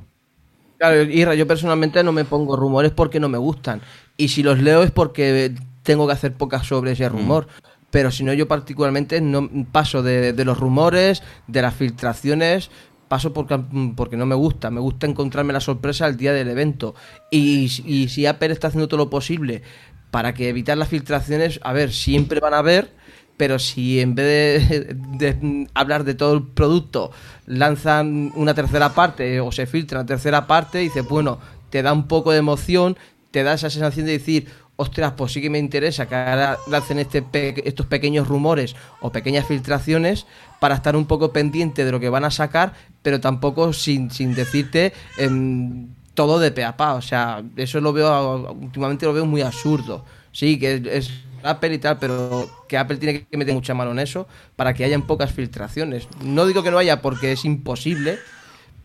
[0.78, 3.82] Claro, Ira, yo personalmente no me pongo rumores porque no me gustan.
[4.16, 7.48] Y si los leo es porque tengo que hacer pocas sobre ese rumor.
[7.48, 7.77] Mm.
[7.90, 12.70] Pero si no, yo particularmente no paso de, de los rumores, de las filtraciones,
[13.08, 13.60] paso porque,
[13.96, 14.70] porque no me gusta.
[14.70, 16.96] Me gusta encontrarme la sorpresa el día del evento.
[17.32, 19.64] Y, si Apple está haciendo todo lo posible
[20.12, 22.94] para que evitar las filtraciones, a ver, siempre van a haber,
[23.36, 27.12] pero si en vez de, hablar de todo el producto
[27.46, 32.08] lanzan una tercera parte o se filtra una tercera parte, dice, bueno, te da un
[32.08, 32.98] poco de emoción,
[33.32, 34.48] te da esa sensación de decir,
[34.78, 37.26] ostras, pues sí que me interesa que ahora lancen este
[37.68, 40.26] estos pequeños rumores o pequeñas filtraciones
[40.60, 44.34] para estar un poco pendiente de lo que van a sacar, pero tampoco sin, sin
[44.34, 46.94] decirte em, todo de pe a pa.
[46.94, 50.06] O sea, eso lo veo, últimamente lo veo muy absurdo.
[50.32, 51.12] Sí, que es,
[51.44, 54.84] Apple y tal, pero que Apple tiene que meter mucha mano en eso para que
[54.84, 56.08] hayan pocas filtraciones.
[56.22, 58.20] No digo que no haya porque es imposible,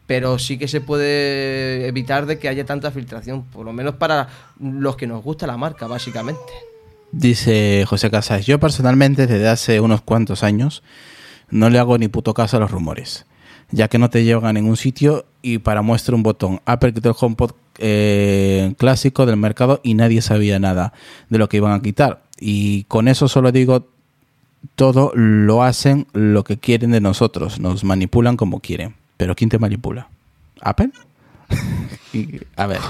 [0.07, 4.29] pero sí que se puede evitar de que haya tanta filtración, por lo menos para
[4.61, 6.41] los que nos gusta la marca, básicamente.
[7.13, 10.83] Dice José Casas, yo personalmente desde hace unos cuantos años
[11.51, 13.27] no le hago ni puto caso a los rumores,
[13.71, 16.61] ya que no te llevan a ningún sitio y para muestra un botón.
[16.65, 20.95] Apple quitó el HomePod eh, clásico del mercado y nadie sabía nada
[21.29, 22.23] de lo que iban a quitar.
[22.41, 23.87] Y con eso solo digo,
[24.75, 29.02] todo lo hacen lo que quieren de nosotros, nos manipulan como quieren.
[29.23, 30.09] Pero ¿quién te manipula?
[30.63, 30.91] ¿Apple?
[32.57, 32.81] a ver,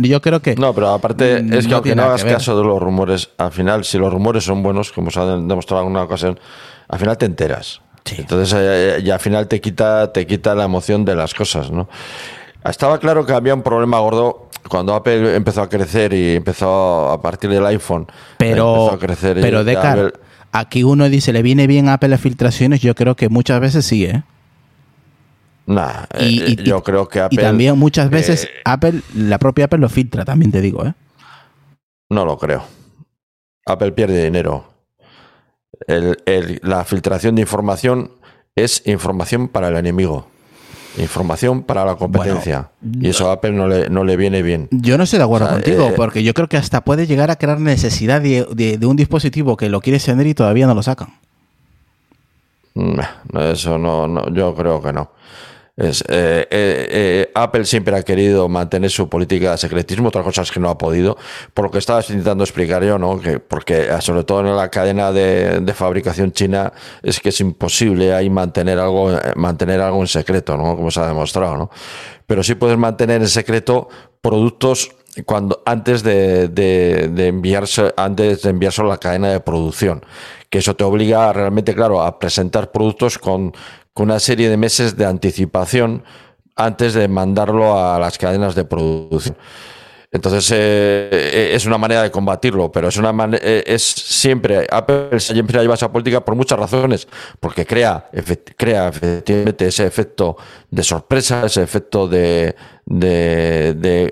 [0.00, 0.56] yo creo que.
[0.56, 3.96] No, pero aparte es que aunque no hagas caso de los rumores, al final, si
[3.96, 6.40] los rumores son buenos, como se ha demostrado en alguna ocasión,
[6.88, 7.82] al final te enteras.
[8.04, 11.88] Entonces, eh, y al final te quita, te quita la emoción de las cosas, ¿no?
[12.64, 17.22] Estaba claro que había un problema gordo cuando Apple empezó a crecer y empezó a
[17.22, 18.08] partir del iPhone.
[18.38, 19.78] Pero, a crecer pero de
[20.50, 22.80] aquí uno dice, ¿le viene bien a Apple las filtraciones?
[22.80, 24.24] Yo creo que muchas veces sí, ¿eh?
[25.70, 27.40] Nah, y, eh, yo creo que Apple.
[27.40, 30.94] Y también muchas veces eh, Apple, la propia Apple lo filtra, también te digo, ¿eh?
[32.08, 32.64] No lo creo.
[33.66, 34.64] Apple pierde dinero.
[35.86, 38.10] la filtración de información
[38.56, 40.26] es información para el enemigo.
[40.98, 42.70] Información para la competencia.
[42.82, 44.66] y eso a Apple no le, no le viene bien.
[44.72, 47.36] Yo no estoy de acuerdo contigo, eh, porque yo creo que hasta puede llegar a
[47.36, 51.10] crear necesidad de, de un dispositivo que lo quiere tener y todavía no lo sacan.
[52.74, 55.10] Eso no, no, yo creo que no.
[55.82, 60.52] Eh, eh, eh, Apple siempre ha querido mantener su política de secretismo, otra cosa es
[60.52, 61.16] que no ha podido,
[61.54, 63.18] por lo que estaba intentando explicar yo, ¿no?
[63.18, 68.28] Que, porque sobre todo en la cadena de, fabricación china es que es imposible ahí
[68.28, 70.76] mantener algo, mantener algo en secreto, ¿no?
[70.76, 71.70] Como se ha demostrado, ¿no?
[72.26, 73.88] Pero sí puedes mantener en secreto
[74.20, 74.90] productos
[75.24, 80.04] cuando antes de, de, enviarse antes de enviarse a la cadena de producción
[80.50, 83.52] que eso te obliga realmente claro a presentar productos con
[83.92, 86.04] con una serie de meses de anticipación
[86.56, 89.36] antes de mandarlo a las cadenas de producción.
[90.12, 95.60] Entonces eh, es una manera de combatirlo, pero es una eh, es siempre Apple siempre
[95.60, 97.06] lleva esa política por muchas razones,
[97.38, 98.10] porque crea
[98.56, 100.36] crea efectivamente ese efecto
[100.68, 104.10] de sorpresa, ese efecto de, de,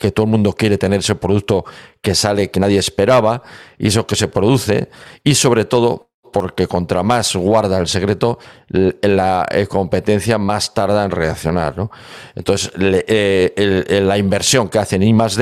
[0.00, 1.66] que todo el mundo quiere tener ese producto
[2.00, 3.42] que sale que nadie esperaba
[3.76, 4.88] y eso que se produce
[5.22, 8.38] y sobre todo porque contra más guarda el secreto,
[8.68, 11.76] la eh, competencia más tarda en reaccionar.
[11.76, 11.90] ¿no?
[12.34, 15.36] Entonces, eh, la inversión que hacen I más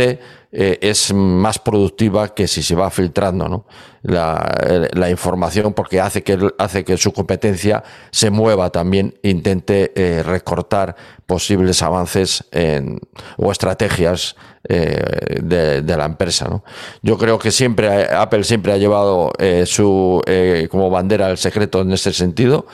[0.53, 3.67] eh, es más productiva que si se va filtrando ¿no?
[4.03, 9.93] la, información porque hace que, hace que su competencia se mueva también, intente
[10.25, 13.01] recortar posibles avances en,
[13.37, 14.37] o estrategias
[14.71, 16.47] eh, de, la empresa.
[16.47, 16.63] ¿no?
[17.01, 21.81] Yo creo que siempre Apple siempre ha llevado eh, su eh, como bandera el secreto
[21.81, 22.67] en ese sentido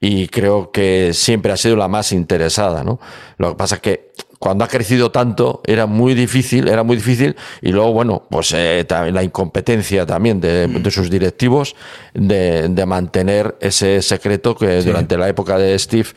[0.00, 2.84] y creo que siempre ha sido la más interesada.
[2.84, 3.00] ¿no?
[3.36, 7.36] Lo que pasa es que cuando ha crecido tanto era muy difícil, era muy difícil
[7.60, 11.76] y luego bueno, pues la incompetencia también de, sus directivos
[12.12, 16.08] de, mantener ese secreto que durante la época de Steve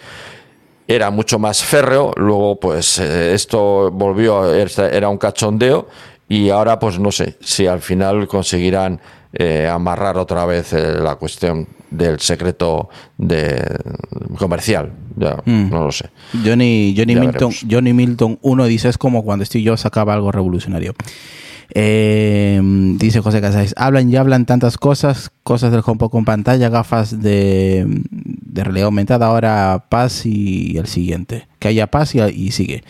[0.88, 5.88] era mucho más férreo, luego pues eh, esto volvió, era un cachondeo
[6.28, 9.00] y ahora pues no sé si al final conseguirán
[9.34, 13.62] eh, amarrar otra vez eh, la cuestión del secreto de
[14.40, 15.05] comercial.
[15.16, 15.70] Ya, mm.
[15.70, 16.10] No lo sé.
[16.44, 20.94] Johnny, Johnny, Milton, Johnny Milton uno dice es como cuando Steve Jobs sacaba algo revolucionario.
[21.74, 22.62] Eh,
[22.98, 27.86] dice José Casais, hablan y hablan tantas cosas, cosas del HomePod con pantalla, gafas de,
[28.10, 31.48] de realidad aumentada, ahora paz y el siguiente.
[31.60, 32.84] Que haya paz y, sigue.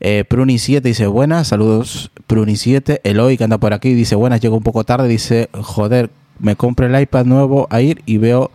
[0.00, 3.00] Eh, Pruni7 dice buenas, saludos Pruni7.
[3.04, 6.86] Eloy que anda por aquí dice buenas, llego un poco tarde, dice joder, me compro
[6.86, 8.50] el iPad nuevo a ir y veo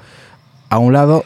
[0.69, 1.25] a un lado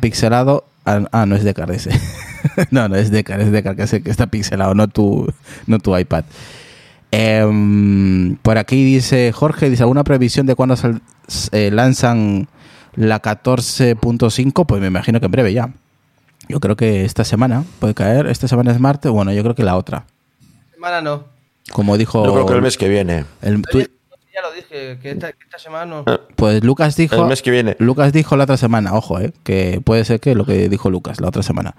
[0.00, 0.64] pixelado.
[0.86, 1.90] Ah, ah no es de dice.
[2.70, 5.26] no, no es de es de que, que está pixelado, no tu,
[5.66, 6.24] no tu iPad.
[7.10, 10.76] Em, por aquí dice Jorge, dice alguna previsión de cuándo
[11.52, 12.48] eh, lanzan
[12.94, 15.70] la 14.5, pues me imagino que en breve ya.
[16.48, 18.26] Yo creo que esta semana puede caer.
[18.26, 19.10] Esta semana es martes.
[19.10, 20.04] Bueno, yo creo que la otra.
[20.72, 21.24] Semana no.
[21.72, 22.24] Como dijo.
[22.24, 23.24] Yo creo que el mes que viene.
[23.42, 23.62] El,
[24.36, 26.04] ya lo dije, que esta, semana no.
[26.06, 27.16] Eh, pues Lucas dijo.
[27.16, 27.74] El mes que viene.
[27.78, 31.20] Lucas dijo la otra semana, ojo, eh, que puede ser que lo que dijo Lucas
[31.20, 31.74] la otra semana.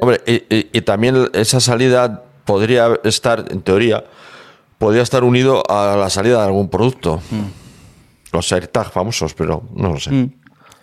[0.00, 4.04] Hombre, y, también esa salida podría estar, en teoría,
[4.78, 7.20] podría estar unido a la salida de algún producto.
[7.30, 8.32] Mm.
[8.32, 10.10] Los AirTag famosos, pero no lo sé.
[10.12, 10.32] Mm.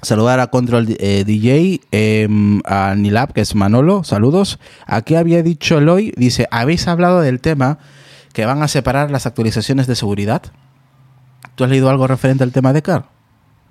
[0.01, 4.59] Saludar a Control eh, DJ, em, a Nilab, que es Manolo, saludos.
[4.85, 7.77] Aquí había dicho Eloy, dice, ¿habéis hablado del tema
[8.33, 10.41] que van a separar las actualizaciones de seguridad?
[11.55, 13.05] ¿Tú has leído algo referente al tema de CAR?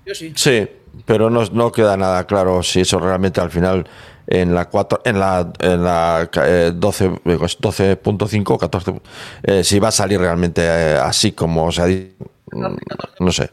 [0.07, 0.33] Yo sí.
[0.37, 0.69] Sí,
[1.05, 3.87] pero no, no queda nada claro si eso realmente al final
[4.27, 6.29] en la 4 en la en la
[6.73, 11.87] 12 12.5 14 si va a salir realmente eh, así como o sea
[13.19, 13.51] no sé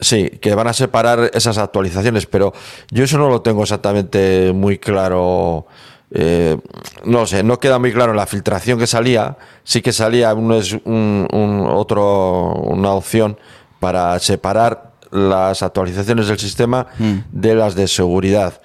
[0.00, 2.52] Sí, que van a separar esas actualizaciones, pero
[2.90, 5.66] yo eso no lo tengo exactamente muy claro.
[6.10, 6.56] Eh,
[7.04, 9.36] no sé, no queda muy claro la filtración que salía.
[9.62, 13.38] Sí que salía un, otro, una opción
[13.80, 17.18] para separar las actualizaciones del sistema mm.
[17.30, 18.60] de las de seguridad.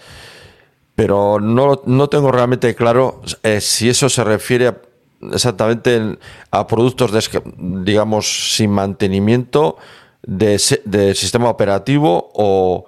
[0.96, 4.74] Pero no, no tengo realmente claro eh, si eso se refiere
[5.32, 6.18] exactamente
[6.52, 9.78] a productos, de, digamos, sin mantenimiento
[10.24, 12.86] de, sistema operativo o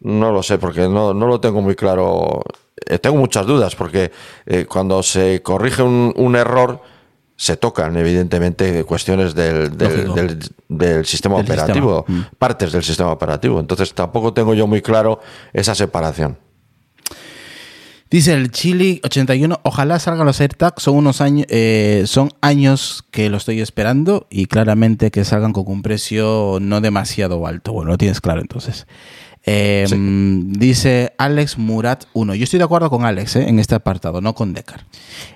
[0.00, 2.42] no lo sé, porque no, no lo tengo muy claro.
[2.86, 4.12] Eh, tengo muchas dudas, porque
[4.46, 6.80] eh, cuando se corrige un, error,
[7.36, 12.20] se tocan, evidentemente, cuestiones del, del, sistema operativo, mm.
[12.38, 13.60] partes del sistema operativo.
[13.60, 15.20] Entonces tampoco tengo yo muy claro
[15.52, 16.38] esa separación.
[18.12, 23.30] Dice el Chili 81, ojalá salgan los AirTags, son unos años, eh, son años que
[23.30, 27.72] lo estoy esperando y claramente que salgan con un precio no demasiado alto.
[27.72, 28.86] Bueno, lo tienes claro entonces.
[29.44, 32.34] Em, dice Alex Murat 1.
[32.34, 34.84] Yo estoy de acuerdo con Alex eh, en este apartado, no con Decar.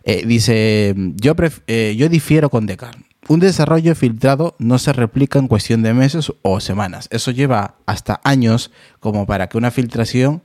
[0.04, 2.94] Eh, dice, yo, yo difiero con Decar.
[3.28, 7.08] Un desarrollo filtrado no se replica en cuestión de meses o semanas.
[7.10, 10.42] Eso lleva hasta años como para que una filtración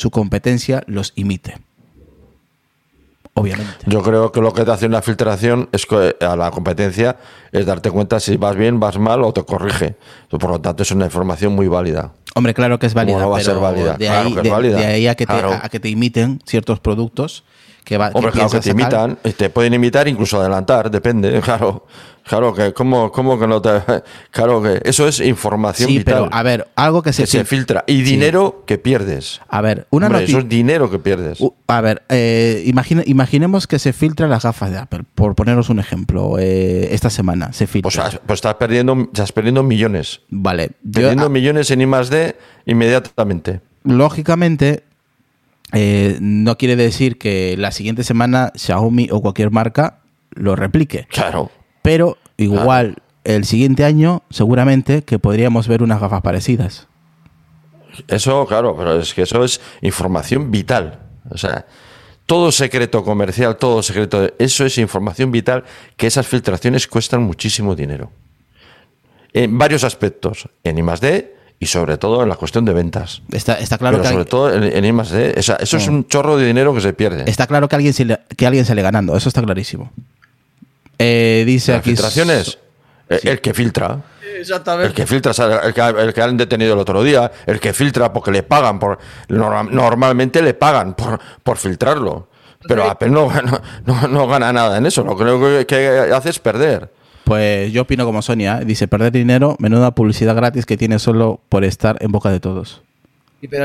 [0.00, 1.58] su competencia los imite.
[3.34, 3.84] Obviamente.
[3.86, 7.16] Yo creo que lo que te hace una filtración es que a la competencia
[7.52, 9.94] es darte cuenta si vas bien, vas mal o te corrige.
[10.28, 12.12] Por lo tanto, es una información muy válida.
[12.34, 13.18] Hombre, claro que es válida.
[13.18, 13.96] No va a ser válida.
[13.96, 17.44] De, ahí, de, ahí, a que, te, a que te imiten ciertos productos
[17.84, 21.86] que va, Hombre, claro que te imitan, te pueden imitar, incluso adelantar, depende, claro.
[22.30, 23.70] Claro que, ¿cómo, cómo que no te.?
[24.30, 27.82] Claro que eso es información sí, pero a ver, algo que se, se filtra.
[27.88, 29.40] Y dinero que pierdes.
[29.48, 31.40] A ver, una Eso es dinero que pierdes.
[31.66, 32.62] a ver, eh,
[33.04, 36.38] imaginemos que se filtra las gafas de Apple, por poneros un ejemplo.
[36.38, 37.90] Eh, esta semana se filtra.
[37.90, 40.20] Pues, pues, estás, perdiendo, estás perdiendo millones.
[40.28, 40.70] Vale.
[40.88, 43.60] Perdiendo millones en I más D inmediatamente.
[43.82, 44.84] Lógicamente,
[45.72, 49.98] eh, no quiere decir que la siguiente semana Xiaomi o cualquier marca
[50.30, 51.08] lo replique.
[51.10, 51.50] Claro.
[51.82, 56.88] Pero igual el siguiente año seguramente que podríamos ver unas gafas parecidas.
[58.08, 61.00] Eso, claro, pero es que eso es información vital.
[61.30, 61.66] O sea,
[62.26, 65.64] todo secreto comercial, todo secreto, eso es información vital
[65.96, 68.10] que esas filtraciones cuestan muchísimo dinero.
[69.32, 73.22] En varios aspectos, en I+D y sobre todo en la cuestión de ventas.
[73.30, 76.74] Está, está claro Pero sobre todo en, en I+D, eso es un chorro de dinero
[76.74, 77.28] que se pierde.
[77.28, 77.94] Está claro que alguien,
[78.36, 79.92] que alguien sale ganando, eso está clarísimo.
[81.02, 81.90] Eh, dice aquí.
[81.90, 82.58] filtraciones?
[83.08, 84.02] Eh, el que filtra.
[84.38, 84.88] Exactamente.
[84.88, 85.32] El que filtra,
[85.64, 88.78] el que, el que, han detenido el otro día, el que filtra porque le pagan,
[88.78, 92.28] por normalmente le pagan por, por filtrarlo.
[92.68, 93.30] Pero Apple no,
[93.86, 96.92] no, no, gana nada en eso, lo que, que hace es perder.
[97.24, 98.64] Pues yo opino como Sonia, ¿eh?
[98.66, 102.82] dice perder dinero, menuda publicidad gratis que tiene solo por estar en boca de todos.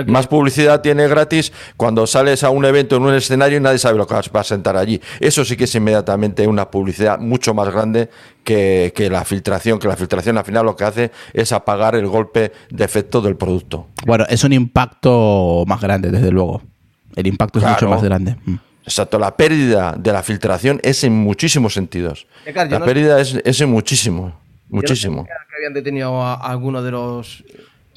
[0.08, 3.98] Más publicidad tiene gratis cuando sales a un evento en un escenario y nadie sabe
[3.98, 5.02] lo que vas a sentar allí.
[5.20, 8.10] Eso sí que es inmediatamente una publicidad mucho más grande
[8.44, 12.52] que, la filtración, que la filtración al final lo que hace es apagar el golpe
[12.70, 13.88] de efecto del producto.
[14.06, 16.62] Bueno, es un impacto más grande, desde luego.
[17.16, 18.38] El impacto es mucho más grande.
[18.46, 18.56] Mm.
[18.84, 22.28] Exacto, la pérdida de la filtración es en muchísimos sentidos.
[22.46, 25.26] La pérdida es, en muchísimo, muchísimo.
[25.26, 27.44] que habían detenido a alguno de los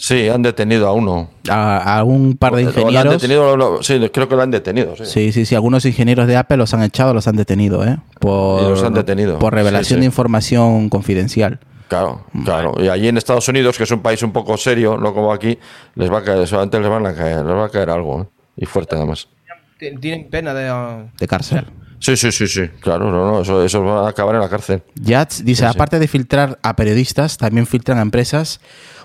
[0.01, 1.29] Sí, han detenido a uno.
[1.51, 3.13] A, un par de lo han ingenieros.
[3.21, 4.95] detenido, sí, creo que lo han detenido.
[4.97, 5.05] Sí.
[5.07, 5.55] Sí, sí, sí.
[5.57, 7.99] Algunos ingenieros de Apple los han echado, los han detenido, ¿eh?
[8.21, 9.41] Por, los han detenido.
[9.41, 10.01] Por revelación Sí, sí.
[10.01, 11.59] de información confidencial.
[11.89, 12.75] Claro, claro.
[12.79, 15.59] Y allí en Estados Unidos, que es un país un poco serio, no como aquí,
[15.97, 18.23] les va a caer, solamente les van a caer, les va a caer algo.
[18.23, 18.27] ¿eh?
[18.59, 19.27] Y fuerte además.
[19.81, 21.09] Ti- Tienen pena de...
[21.19, 21.67] De cárcel.
[21.99, 22.63] Sí, sí, sí, sí.
[22.81, 24.83] Claro, no, no, eso, eso va a acabar en la cárcel.
[24.95, 28.61] Yats dice, aparte de filtrar a periodistas, también filtran a empresas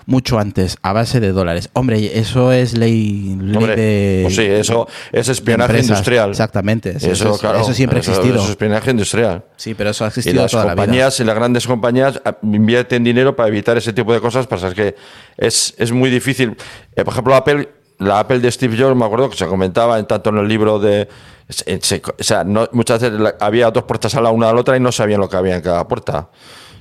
[0.06, 1.70] mucho antes, a base de dólares.
[1.72, 4.20] Hombre, eso es ley, ley Hombre, de...
[4.24, 5.90] pues sí, eso es espionaje empresas.
[5.90, 6.30] industrial.
[6.30, 6.90] Exactamente.
[6.96, 8.34] Eso, Eso, es- claro, eso siempre ha existido.
[8.34, 9.44] Eso es espionaje industrial.
[9.56, 10.82] Sí, pero eso ha Y existido las toda la vida.
[10.82, 14.68] compañías y las grandes compañías ah, invierten dinero para evitar ese tipo de cosas, pasa
[14.68, 14.94] es que
[15.36, 16.56] es, es muy difícil.
[16.96, 20.06] Eh, por ejemplo, Apple, la Apple de Steve Jobs, me acuerdo que se comentaba en
[20.06, 21.08] tanto en el libro de...
[21.48, 24.60] se- se- o sea, no- muchas veces había dos puertas a la una a la
[24.60, 26.28] otra y no sabían lo que había en cada puerta.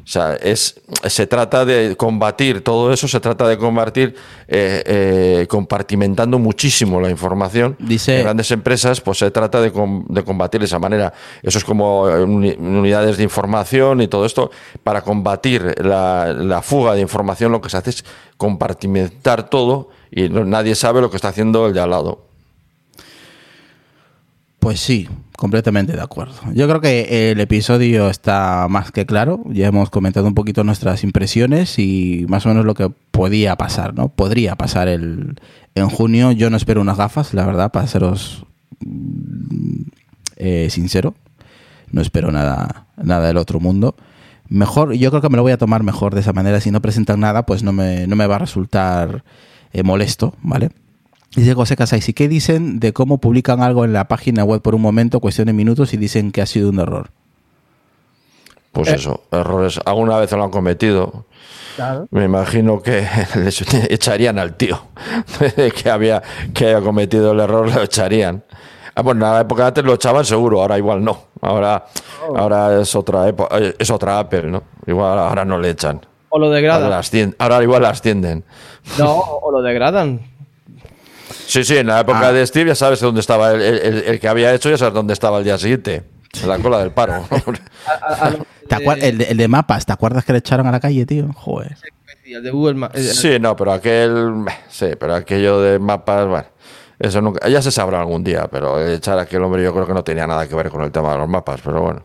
[0.04, 4.16] O sea, es, se trata de combatir todo eso, se trata de combatir
[4.50, 7.78] eh, eh, compartimentando muchísimo la información.
[7.80, 11.14] Dice- En grandes empresas, pues se trata de, com- de combatir de esa manera.
[11.42, 14.52] Eso es como uni- unidades de información y todo esto.
[14.84, 18.04] Para combatir la, la fuga de información, lo que se hace es
[18.38, 22.26] compartimentar todo y no- nadie sabe lo que está haciendo el de al lado.
[24.64, 26.36] Pues sí, completamente de acuerdo.
[26.54, 29.44] Yo creo que el episodio está más que claro.
[29.50, 33.94] Ya hemos comentado un poquito nuestras impresiones y más o menos lo que podía pasar,
[33.94, 34.08] ¿no?
[34.08, 35.36] Podría pasar el,
[35.76, 36.32] en junio.
[36.32, 38.46] Yo no espero unas gafas, la verdad, para seros
[38.80, 39.82] mm,
[40.38, 41.14] eh, sincero.
[41.92, 43.98] No espero nada, nada del otro mundo.
[44.48, 46.62] Mejor, yo creo que me lo voy a tomar mejor de esa manera.
[46.62, 49.26] Si no presentan nada, pues no me, no me va a resultar
[49.74, 50.70] eh, molesto, ¿vale?
[51.36, 54.76] Dice José Casais, ¿y qué dicen de cómo publican algo en la página web por
[54.76, 57.10] un momento, cuestión de minutos, y dicen que ha sido un error?
[58.72, 59.80] Pues eso, errores.
[59.86, 61.26] Alguna vez lo han cometido.
[62.12, 64.80] Me imagino que les echarían al tío
[65.84, 66.22] que había
[66.54, 68.44] que haya cometido el error, lo echarían.
[68.96, 71.18] Ah, bueno, en la época de antes lo echaban seguro, ahora igual no.
[71.42, 71.86] Ahora,
[72.36, 74.64] ahora es otra época, es otra Apple, ¿no?
[74.86, 76.00] Igual ahora no le echan.
[76.30, 76.92] O lo Ahora, degradan.
[76.94, 78.44] ascien- ahora igual la ascienden.
[79.00, 80.20] No, o lo degradan.
[81.54, 84.52] Sí, sí, en la época de Steve ya sabes dónde estaba el, el- que había
[84.56, 86.02] hecho, ya sabes dónde estaba el día siguiente.
[86.42, 87.28] En la cola del paro.
[88.68, 91.32] ¿Te el, de, el de mapas, ¿te acuerdas que le echaron a la calle, tío?
[91.36, 91.78] Joder.
[92.26, 94.46] el de Google Ma- eh, Sí, no, pero aquel.
[94.68, 96.46] Sí, pero aquello de mapas, bueno.
[96.98, 97.48] Eso nunca.
[97.48, 100.26] Ya se sabrá algún día, pero echar a aquel hombre yo creo que no tenía
[100.26, 102.04] nada que ver con el tema de los mapas, pero bueno.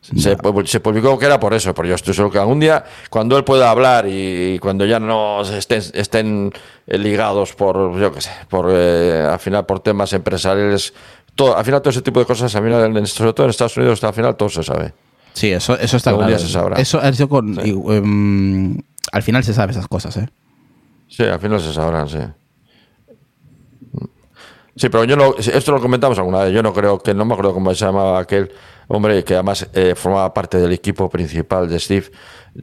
[0.00, 2.84] Se, pu- se publicó que era por eso, pero yo estoy seguro que algún día,
[3.10, 6.52] cuando él pueda hablar y, cuando ya no estén, estén
[6.86, 10.94] eh, ligados por, yo qué sé, por, eh, al final por temas empresariales,
[11.34, 14.02] todo, al final todo ese tipo de cosas, al final, sobre todo en Estados Unidos,
[14.04, 14.94] al final todo se sabe.
[15.34, 16.38] Sí, eso, eso está Algún claro.
[16.38, 16.76] día se sabrá.
[16.80, 18.78] Eso, eso con- y, em,
[19.12, 20.28] al final se sabe esas cosas, ¿eh?
[21.08, 22.18] Sí, al final se sabrán, sí.
[24.78, 27.32] Sí, pero yo no, esto lo comentamos alguna vez, yo no creo que, no me
[27.32, 28.52] acuerdo cómo se llamaba aquel
[28.86, 32.06] hombre que además eh, formaba parte del equipo principal de Steve,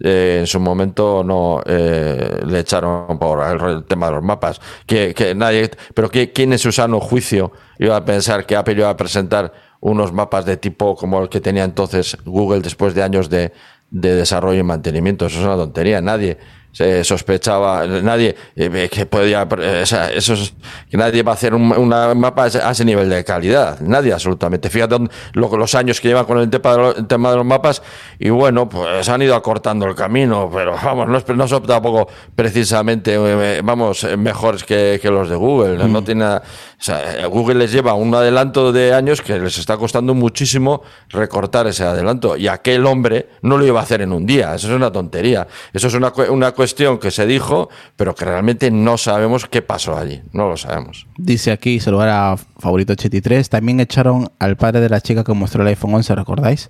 [0.01, 5.13] eh, en su momento no eh, le echaron por el, tema de los mapas, que,
[5.13, 8.89] que nadie, pero que, ¿quién en su sano juicio iba a pensar que Apple iba
[8.89, 9.51] a presentar
[9.81, 13.51] unos mapas de tipo como el que tenía entonces Google después de años de,
[13.91, 15.25] de desarrollo y mantenimiento?
[15.25, 16.37] Eso es una tontería, nadie
[16.75, 20.53] se sospechaba, nadie eh, que podía, eh, o sea, eso es,
[20.91, 24.69] que nadie va a hacer un una mapa a ese, nivel de calidad, nadie absolutamente.
[24.69, 24.97] Fíjate
[25.33, 27.81] lo- los años que llevan con el tema, de los, el tema de los mapas
[28.19, 32.09] y bueno, pues han ido acortando el camino, pero vamos, no, es- no son tampoco
[32.35, 36.41] precisamente, eh, vamos, mejores que, que los de Google, no, No tiene o
[36.77, 41.85] sea, Google les lleva un adelanto de años que les está costando muchísimo recortar ese
[41.85, 44.91] adelanto y aquel hombre no lo iba a hacer en un día, eso es una
[44.91, 49.61] tontería, eso es una, una cuestión que se dijo, pero que realmente no sabemos qué
[49.61, 51.07] pasó allí, no lo sabemos.
[51.17, 53.49] Dice aquí, saludar a Favorito 83.
[53.49, 56.69] También echaron al padre de la chica que mostró el iPhone 11, ¿recordáis?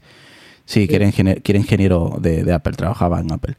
[0.66, 3.56] Sí, que era, ingeniero, que era ingeniero de, de Apple, trabajaba en Apple.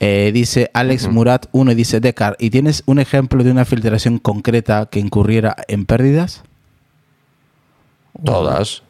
[0.00, 4.18] Eh, dice Alex Murat 1 y dice Decar, ¿y tienes un ejemplo de una filtración
[4.18, 6.44] concreta que incurriera en pérdidas?
[8.24, 8.82] Todas.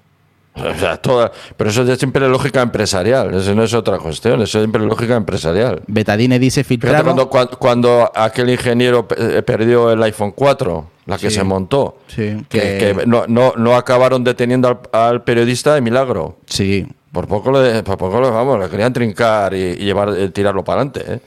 [0.65, 1.31] O sea, todas.
[1.57, 5.17] Pero eso es siempre lógica empresarial, eso no es otra cuestión, eso es siempre lógica
[5.17, 5.83] empresarial.
[5.87, 7.03] Betadine dice filtraron...
[7.05, 11.37] cuando, cuando, cuando aquel ingeniero eh, perdió el iPhone 4, la que Sí.
[11.37, 15.81] se montó, Sí, que, que- que no, no, no acabaron deteniendo al, al periodista de
[15.81, 16.39] milagro.
[16.47, 20.29] Sí, Por poco le, por poco le, vamos, le querían trincar y, y llevar, eh,
[20.31, 21.21] tirarlo para adelante, ¿eh?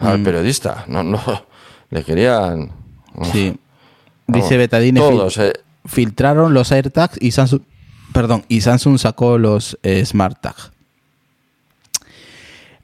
[0.00, 0.24] Al Mm.
[0.24, 0.84] periodista.
[0.86, 1.20] No, no.
[1.90, 2.70] Le querían.
[3.32, 3.54] sí.
[4.26, 5.00] Vamos, Dice Betadine...
[5.00, 5.52] fil- Todos, eh.
[5.86, 7.62] filtraron los AirTags y Samsung,
[8.12, 10.56] perdón, y Samsung sacó los eh, Smart Tag.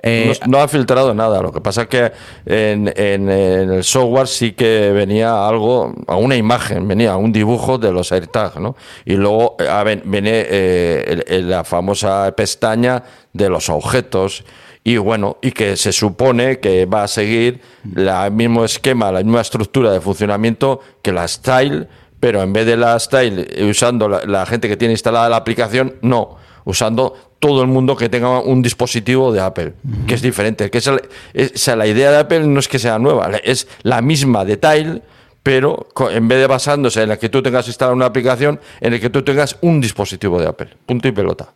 [0.08, 1.42] Eh, no, ha filtrado nada.
[1.42, 2.12] Lo que pasa es que
[2.46, 8.60] en, el software sí que venía algo, una imagen, venía un dibujo de los AirTags,
[8.60, 8.76] ¿no?
[9.04, 13.02] Y luego eh, viene eh, la famosa pestaña
[13.32, 14.44] de los objetos.
[14.84, 17.60] Y bueno, y que se supone que va a seguir
[17.96, 21.88] el mismo esquema, la misma estructura de funcionamiento que la Style,
[22.20, 26.36] pero en vez de la Style usando la gente que tiene instalada la aplicación, no
[26.66, 29.74] usando todo el mundo que tenga un dispositivo de Apple,
[30.06, 30.68] que es diferente.
[30.68, 34.56] Que es, la idea de Apple no es que sea nueva, es la misma de
[34.56, 35.02] Tile,
[35.42, 39.00] pero en vez de basándose en la que tú tengas instalada una aplicación, en el
[39.00, 40.70] que tú tengas un dispositivo de Apple.
[40.84, 41.52] Punto y pelota.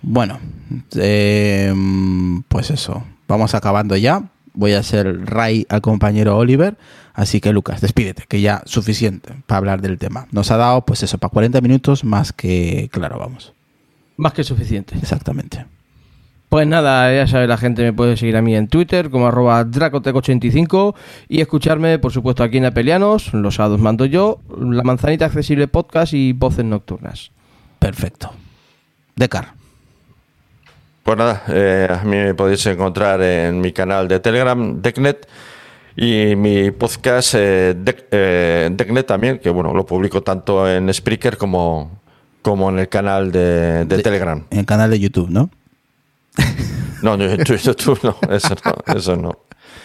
[0.00, 0.38] Bueno,
[0.94, 3.04] em, pues eso.
[3.26, 4.22] Vamos acabando ya.
[4.54, 6.76] Voy a hacer Ray al compañero Oliver.
[7.14, 10.26] Así que Lucas, despídete, que ya suficiente para hablar del tema.
[10.30, 13.52] Nos ha dado, pues eso, para 40 minutos más que claro, vamos.
[14.16, 14.96] Más que suficiente.
[14.96, 15.66] Exactamente.
[16.48, 19.64] Pues nada, ya sabe, la gente me puede seguir a mí en Twitter como arroba
[19.64, 20.94] dracotec85
[21.28, 26.12] y escucharme, por supuesto, aquí en Apelianos, los sábados mando yo, La Manzanita Accesible Podcast
[26.12, 27.30] y Voces Nocturnas.
[27.78, 28.32] Perfecto.
[29.16, 29.61] Decar.
[31.02, 35.28] Pues nada, eh, a mí me podéis encontrar en mi canal de Telegram, Decnet,
[35.96, 37.74] y mi podcast eh,
[38.10, 42.00] eh, Decnet también, que bueno, lo publico tanto en Spreaker como,
[42.40, 44.44] como en el canal de, Telegram.
[44.50, 45.50] En el canal de YouTube, ¿no?
[47.02, 49.32] No, YouTube no, eso no, eso no.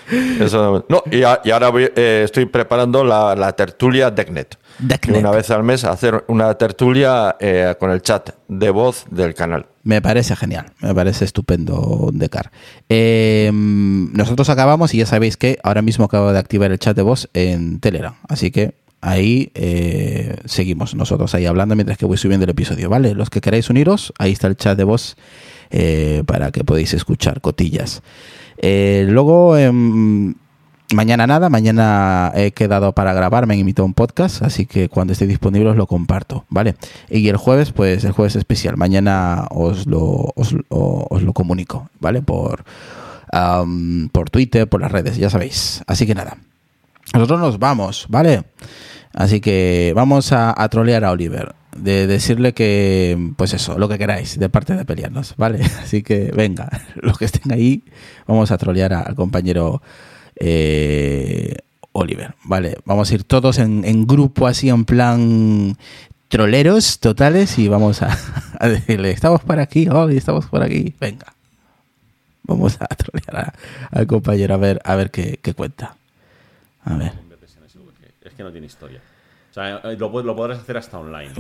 [0.09, 1.03] Eso no.
[1.11, 4.57] y, ahora eh, estoy preparando la, tertulia Decknet.
[5.09, 9.65] Una vez al mes hacer una tertulia eh, con el chat de voz del canal.
[9.87, 12.51] Me parece genial, me parece estupendo, Decar.
[12.89, 17.03] Eh, nosotros acabamos y ya sabéis que ahora mismo acabo de activar el chat de
[17.03, 18.13] voz en Telegram.
[18.27, 23.13] Así que ahí eh, seguimos nosotros ahí hablando mientras que voy subiendo el episodio, ¿vale?
[23.13, 25.15] Los que queráis uniros, ahí está el chat de voz
[25.69, 28.01] eh, para que podáis escuchar cotillas.
[28.61, 30.35] Luego, em,
[30.93, 35.13] mañana nada, mañana he quedado para grabar, me han invitado un podcast, así que cuando
[35.13, 36.75] esté disponible os lo comparto, ¿vale?
[37.09, 42.21] Y el jueves, pues el jueves especial, mañana os lo, os, lo comunico, ¿vale?
[42.21, 42.63] Por,
[44.11, 45.83] por Twitter, por las redes, ya sabéis.
[45.87, 46.37] Así que nada.
[47.13, 48.43] Nosotros nos vamos, ¿vale?
[49.13, 51.55] Así que vamos a, trolear a Oliver.
[51.75, 55.63] De decirle que, pues eso, lo que queráis, de parte de pelearnos, ¿vale?
[55.83, 57.83] Así que venga, los que estén ahí,
[58.25, 59.81] vamos a trolear al compañero
[60.39, 61.57] eh,
[61.91, 62.77] Oliver, ¿vale?
[62.85, 65.77] Vamos a ir todos en, grupo, así en plan
[66.27, 68.01] troleros totales y vamos
[68.59, 71.33] a, decirle, estamos por aquí, Oli, estamos por aquí, venga.
[72.43, 73.53] Vamos a trolear
[73.91, 75.95] al compañero a ver, a ver qué cuenta.
[76.83, 77.11] A ver.
[78.23, 79.01] Es que no tiene historia.
[79.51, 81.31] O sea, eh, lo, lo podrás hacer hasta online.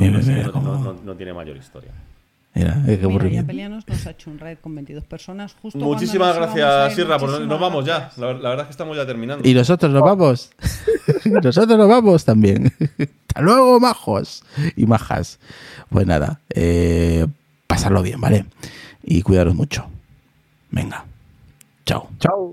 [1.03, 1.91] no, tiene mayor historia.
[2.57, 5.55] Mira, qué Mira, Pelianos nos ha hecho un raid con 22 personas.
[5.61, 7.19] Justo Muchísimas gracias, Sierra.
[7.19, 8.09] Pues nos vamos ya.
[8.17, 9.47] La, verdad es que estamos ya terminando.
[9.47, 10.49] Y nosotros nos vamos.
[11.25, 12.73] nosotros nos vamos también.
[13.27, 14.43] Hasta luego, majos
[14.75, 15.37] y majas.
[15.89, 17.27] Pues nada, eh,
[17.67, 18.45] pasarlo bien, ¿vale?
[19.03, 19.85] Y cuidaros mucho.
[20.71, 21.05] Venga.
[21.85, 22.09] Chao.
[22.19, 22.45] Chao.